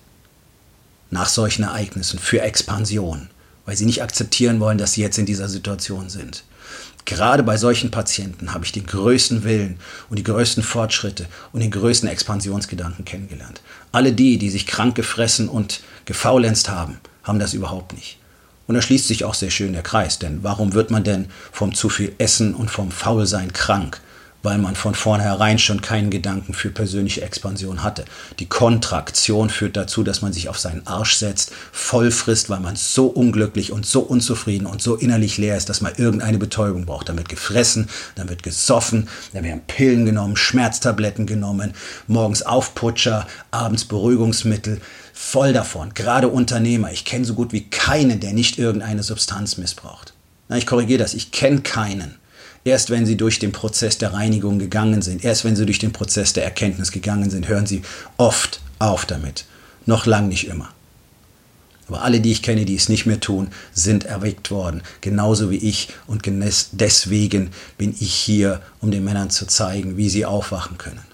nach 1.11 1.27
solchen 1.27 1.63
Ereignissen 1.63 2.19
für 2.19 2.41
Expansion, 2.41 3.29
weil 3.65 3.77
sie 3.77 3.85
nicht 3.85 4.01
akzeptieren 4.01 4.59
wollen, 4.59 4.77
dass 4.77 4.93
sie 4.93 5.01
jetzt 5.01 5.17
in 5.17 5.25
dieser 5.25 5.47
Situation 5.47 6.09
sind. 6.09 6.43
Gerade 7.05 7.43
bei 7.43 7.57
solchen 7.57 7.91
Patienten 7.91 8.53
habe 8.53 8.65
ich 8.65 8.71
den 8.71 8.85
größten 8.85 9.43
Willen 9.43 9.77
und 10.09 10.17
die 10.17 10.23
größten 10.23 10.63
Fortschritte 10.63 11.27
und 11.51 11.59
den 11.59 11.71
größten 11.71 12.07
Expansionsgedanken 12.07 13.03
kennengelernt. 13.03 13.61
Alle 13.91 14.13
die, 14.13 14.37
die 14.37 14.49
sich 14.49 14.65
krank 14.65 14.95
gefressen 14.95 15.49
und 15.49 15.81
gefaulenzt 16.05 16.69
haben, 16.69 16.99
haben 17.23 17.39
das 17.39 17.53
überhaupt 17.53 17.93
nicht. 17.93 18.17
Und 18.67 18.75
da 18.75 18.81
schließt 18.81 19.07
sich 19.07 19.25
auch 19.25 19.33
sehr 19.33 19.49
schön 19.51 19.73
der 19.73 19.83
Kreis, 19.83 20.19
denn 20.19 20.39
warum 20.43 20.73
wird 20.73 20.89
man 20.89 21.03
denn 21.03 21.27
vom 21.51 21.73
zu 21.73 21.89
viel 21.89 22.13
Essen 22.17 22.55
und 22.55 22.71
vom 22.71 22.91
Faulsein 22.91 23.51
krank? 23.51 23.99
Weil 24.41 24.57
man 24.57 24.75
von 24.75 24.93
vornherein 24.93 25.57
schon 25.57 25.81
keinen 25.81 26.09
Gedanken 26.09 26.53
für 26.53 26.69
persönliche 26.69 27.21
Expansion 27.21 27.81
hatte. 27.81 28.03
Die 28.39 28.45
Kontraktion 28.45 29.49
führt 29.49 29.77
dazu, 29.77 30.03
dass 30.03 30.21
man 30.21 30.33
sich 30.33 30.49
auf 30.49 30.59
seinen 30.59 30.85
Arsch 30.85 31.15
setzt, 31.15 31.53
voll 31.71 32.11
frisst, 32.11 32.49
weil 32.49 32.59
man 32.59 32.75
so 32.75 33.05
unglücklich 33.05 33.71
und 33.71 33.85
so 33.85 34.01
unzufrieden 34.01 34.65
und 34.65 34.81
so 34.81 34.95
innerlich 34.95 35.37
leer 35.37 35.55
ist, 35.55 35.69
dass 35.69 35.79
man 35.79 35.95
irgendeine 35.95 36.39
Betäubung 36.39 36.85
braucht. 36.85 37.07
Dann 37.07 37.17
wird 37.17 37.29
gefressen, 37.29 37.87
dann 38.15 38.27
wird 38.27 38.43
gesoffen, 38.43 39.07
dann 39.31 39.45
werden 39.45 39.61
Pillen 39.65 40.05
genommen, 40.05 40.35
Schmerztabletten 40.35 41.25
genommen, 41.25 41.73
morgens 42.07 42.41
Aufputscher, 42.41 43.25
abends 43.51 43.85
Beruhigungsmittel 43.85 44.81
voll 45.23 45.53
davon, 45.53 45.93
gerade 45.93 46.27
Unternehmer. 46.27 46.91
Ich 46.91 47.05
kenne 47.05 47.25
so 47.25 47.33
gut 47.33 47.53
wie 47.53 47.63
keinen, 47.69 48.19
der 48.19 48.33
nicht 48.33 48.59
irgendeine 48.59 49.01
Substanz 49.01 49.57
missbraucht. 49.57 50.13
Na, 50.49 50.57
ich 50.57 50.67
korrigiere 50.67 50.99
das, 50.99 51.13
ich 51.13 51.31
kenne 51.31 51.61
keinen. 51.61 52.15
Erst 52.65 52.89
wenn 52.89 53.05
sie 53.05 53.17
durch 53.17 53.39
den 53.39 53.51
Prozess 53.51 53.97
der 53.97 54.13
Reinigung 54.13 54.59
gegangen 54.59 55.01
sind, 55.01 55.23
erst 55.23 55.43
wenn 55.43 55.55
sie 55.55 55.65
durch 55.65 55.79
den 55.79 55.91
Prozess 55.91 56.33
der 56.33 56.43
Erkenntnis 56.43 56.91
gegangen 56.91 57.29
sind, 57.29 57.47
hören 57.47 57.65
sie 57.65 57.81
oft 58.17 58.61
auf 58.79 59.05
damit. 59.05 59.45
Noch 59.85 60.05
lang 60.05 60.27
nicht 60.27 60.47
immer. 60.47 60.69
Aber 61.87 62.03
alle, 62.03 62.21
die 62.21 62.31
ich 62.31 62.43
kenne, 62.43 62.65
die 62.65 62.75
es 62.75 62.87
nicht 62.87 63.05
mehr 63.05 63.19
tun, 63.19 63.49
sind 63.73 64.05
erweckt 64.05 64.51
worden, 64.51 64.81
genauso 65.01 65.49
wie 65.49 65.57
ich. 65.57 65.89
Und 66.05 66.23
deswegen 66.73 67.49
bin 67.77 67.95
ich 67.99 68.13
hier, 68.13 68.61
um 68.81 68.91
den 68.91 69.03
Männern 69.03 69.29
zu 69.29 69.45
zeigen, 69.47 69.97
wie 69.97 70.09
sie 70.09 70.25
aufwachen 70.25 70.77
können. 70.77 71.12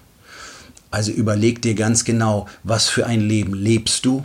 Also 0.90 1.12
überleg 1.12 1.62
dir 1.62 1.74
ganz 1.74 2.04
genau, 2.04 2.46
was 2.64 2.88
für 2.88 3.06
ein 3.06 3.20
Leben 3.20 3.54
lebst 3.54 4.04
du 4.04 4.24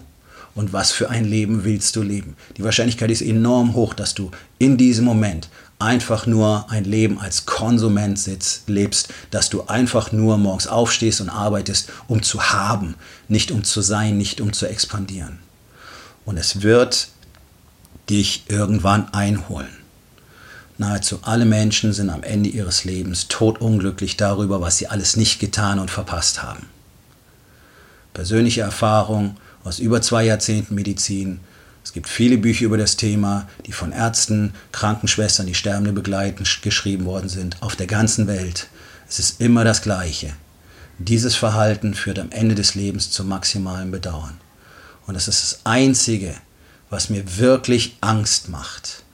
und 0.55 0.73
was 0.73 0.91
für 0.91 1.09
ein 1.09 1.25
Leben 1.25 1.63
willst 1.63 1.95
du 1.95 2.01
leben. 2.01 2.35
Die 2.57 2.63
Wahrscheinlichkeit 2.63 3.11
ist 3.11 3.21
enorm 3.21 3.73
hoch, 3.73 3.93
dass 3.93 4.15
du 4.15 4.31
in 4.57 4.77
diesem 4.77 5.05
Moment 5.05 5.49
einfach 5.77 6.25
nur 6.25 6.65
ein 6.69 6.85
Leben 6.85 7.19
als 7.19 7.45
Konsument 7.45 8.17
sitzt, 8.17 8.69
lebst, 8.69 9.09
dass 9.31 9.49
du 9.49 9.65
einfach 9.67 10.11
nur 10.11 10.37
morgens 10.37 10.67
aufstehst 10.67 11.21
und 11.21 11.29
arbeitest, 11.29 11.89
um 12.07 12.23
zu 12.23 12.41
haben, 12.41 12.95
nicht 13.27 13.51
um 13.51 13.63
zu 13.63 13.81
sein, 13.81 14.17
nicht 14.17 14.39
um 14.39 14.53
zu 14.53 14.65
expandieren. 14.67 15.39
Und 16.23 16.37
es 16.37 16.61
wird 16.61 17.09
dich 18.09 18.45
irgendwann 18.47 19.13
einholen. 19.13 19.84
Nahezu 20.77 21.19
alle 21.21 21.45
Menschen 21.45 21.93
sind 21.93 22.09
am 22.09 22.23
Ende 22.23 22.49
ihres 22.49 22.83
Lebens 22.83 23.27
todunglücklich 23.29 24.17
darüber, 24.17 24.59
was 24.59 24.77
sie 24.77 24.87
alles 24.87 25.15
nicht 25.15 25.39
getan 25.39 25.79
und 25.79 25.89
verpasst 25.89 26.43
haben. 26.43 26.67
Persönliche 28.13 28.61
Erfahrung 28.61 29.37
aus 29.63 29.79
über 29.79 30.01
zwei 30.01 30.25
Jahrzehnten 30.25 30.75
Medizin 30.75 31.39
Es 31.83 31.93
gibt 31.93 32.09
viele 32.09 32.37
Bücher 32.37 32.65
über 32.65 32.77
das 32.77 32.97
Thema, 32.97 33.47
die 33.65 33.71
von 33.71 33.91
Ärzten, 33.91 34.53
Krankenschwestern, 34.71 35.45
die 35.45 35.53
Sterbende 35.53 35.93
begleiten, 35.93 36.43
geschrieben 36.61 37.05
worden 37.05 37.29
sind, 37.29 37.61
auf 37.61 37.75
der 37.75 37.87
ganzen 37.87 38.27
Welt. 38.27 38.67
Es 39.07 39.19
ist 39.19 39.39
immer 39.39 39.63
das 39.63 39.81
Gleiche. 39.81 40.33
Dieses 40.97 41.35
Verhalten 41.35 41.93
führt 41.93 42.19
am 42.19 42.31
Ende 42.31 42.55
des 42.55 42.73
Lebens 42.73 43.11
zum 43.11 43.27
maximalen 43.27 43.91
Bedauern. 43.91 44.37
Und 45.05 45.13
das 45.13 45.27
ist 45.27 45.43
das 45.43 45.59
Einzige, 45.63 46.35
was 46.89 47.09
mir 47.09 47.37
wirklich 47.37 47.97
Angst 48.01 48.49
macht. 48.49 49.04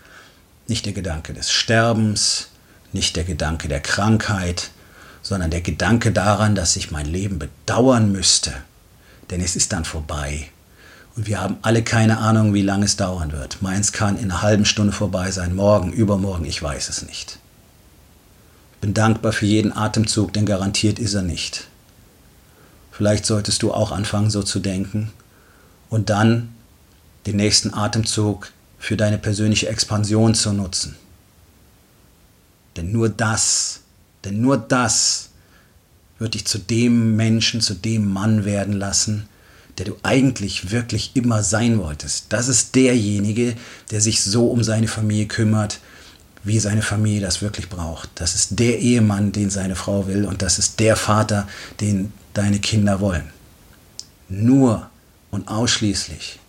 Nicht 0.71 0.85
der 0.85 0.93
Gedanke 0.93 1.33
des 1.33 1.51
Sterbens, 1.51 2.47
nicht 2.93 3.17
der 3.17 3.25
Gedanke 3.25 3.67
der 3.67 3.81
Krankheit, 3.81 4.71
sondern 5.21 5.51
der 5.51 5.59
Gedanke 5.59 6.13
daran, 6.13 6.55
dass 6.55 6.77
ich 6.77 6.91
mein 6.91 7.07
Leben 7.07 7.39
bedauern 7.39 8.13
müsste. 8.13 8.53
Denn 9.29 9.41
es 9.41 9.57
ist 9.57 9.73
dann 9.73 9.83
vorbei. 9.83 10.49
Und 11.17 11.27
wir 11.27 11.41
haben 11.41 11.57
alle 11.61 11.83
keine 11.83 12.19
Ahnung, 12.19 12.53
wie 12.53 12.61
lange 12.61 12.85
es 12.85 12.95
dauern 12.95 13.33
wird. 13.33 13.61
Meins 13.61 13.91
kann 13.91 14.15
in 14.17 14.31
einer 14.31 14.43
halben 14.43 14.63
Stunde 14.63 14.93
vorbei 14.93 15.29
sein, 15.31 15.53
morgen, 15.53 15.91
übermorgen, 15.91 16.45
ich 16.45 16.63
weiß 16.63 16.87
es 16.87 17.01
nicht. 17.01 17.37
Bin 18.79 18.93
dankbar 18.93 19.33
für 19.33 19.47
jeden 19.47 19.75
Atemzug, 19.75 20.31
denn 20.31 20.45
garantiert 20.45 20.99
ist 20.99 21.15
er 21.15 21.21
nicht. 21.21 21.67
Vielleicht 22.93 23.25
solltest 23.25 23.61
du 23.61 23.73
auch 23.73 23.91
anfangen, 23.91 24.29
so 24.29 24.41
zu 24.41 24.61
denken 24.61 25.11
und 25.89 26.09
dann 26.09 26.55
den 27.25 27.35
nächsten 27.35 27.73
Atemzug 27.73 28.53
für 28.81 28.97
deine 28.97 29.19
persönliche 29.19 29.69
Expansion 29.69 30.33
zu 30.33 30.51
nutzen. 30.51 30.95
Denn 32.75 32.91
nur 32.91 33.09
das, 33.09 33.81
denn 34.25 34.41
nur 34.41 34.57
das 34.57 35.29
wird 36.17 36.33
dich 36.33 36.45
zu 36.45 36.57
dem 36.57 37.15
Menschen, 37.15 37.61
zu 37.61 37.75
dem 37.75 38.11
Mann 38.11 38.43
werden 38.43 38.73
lassen, 38.73 39.27
der 39.77 39.85
du 39.85 39.97
eigentlich 40.01 40.71
wirklich 40.71 41.11
immer 41.13 41.43
sein 41.43 41.77
wolltest. 41.77 42.25
Das 42.29 42.47
ist 42.47 42.73
derjenige, 42.73 43.55
der 43.91 44.01
sich 44.01 44.23
so 44.23 44.47
um 44.47 44.63
seine 44.63 44.87
Familie 44.87 45.27
kümmert, 45.27 45.79
wie 46.43 46.59
seine 46.59 46.81
Familie 46.81 47.21
das 47.21 47.43
wirklich 47.43 47.69
braucht. 47.69 48.09
Das 48.15 48.33
ist 48.33 48.57
der 48.59 48.79
Ehemann, 48.79 49.31
den 49.31 49.51
seine 49.51 49.75
Frau 49.75 50.07
will 50.07 50.25
und 50.25 50.41
das 50.41 50.57
ist 50.57 50.79
der 50.79 50.95
Vater, 50.95 51.47
den 51.79 52.11
deine 52.33 52.59
Kinder 52.59 52.99
wollen. 52.99 53.29
Nur 54.27 54.89
und 55.29 55.47
ausschließlich 55.49 56.40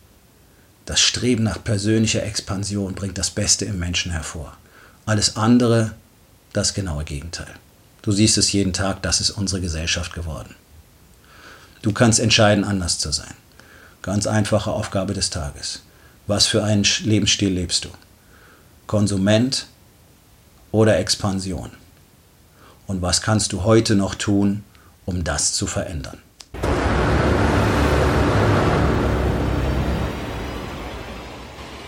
das 0.84 1.00
Streben 1.00 1.44
nach 1.44 1.62
persönlicher 1.62 2.22
Expansion 2.24 2.94
bringt 2.94 3.18
das 3.18 3.30
Beste 3.30 3.64
im 3.64 3.78
Menschen 3.78 4.12
hervor. 4.12 4.56
Alles 5.06 5.36
andere, 5.36 5.92
das 6.52 6.74
genaue 6.74 7.04
Gegenteil. 7.04 7.54
Du 8.02 8.10
siehst 8.10 8.36
es 8.36 8.52
jeden 8.52 8.72
Tag, 8.72 9.02
das 9.02 9.20
ist 9.20 9.30
unsere 9.30 9.60
Gesellschaft 9.60 10.12
geworden. 10.12 10.56
Du 11.82 11.92
kannst 11.92 12.20
entscheiden, 12.20 12.64
anders 12.64 12.98
zu 12.98 13.12
sein. 13.12 13.34
Ganz 14.02 14.26
einfache 14.26 14.70
Aufgabe 14.70 15.14
des 15.14 15.30
Tages. 15.30 15.82
Was 16.26 16.46
für 16.46 16.64
einen 16.64 16.84
Lebensstil 17.04 17.50
lebst 17.50 17.84
du? 17.84 17.88
Konsument 18.86 19.66
oder 20.72 20.98
Expansion? 20.98 21.70
Und 22.86 23.02
was 23.02 23.22
kannst 23.22 23.52
du 23.52 23.62
heute 23.62 23.94
noch 23.94 24.16
tun, 24.16 24.64
um 25.04 25.22
das 25.24 25.52
zu 25.52 25.66
verändern? 25.66 26.18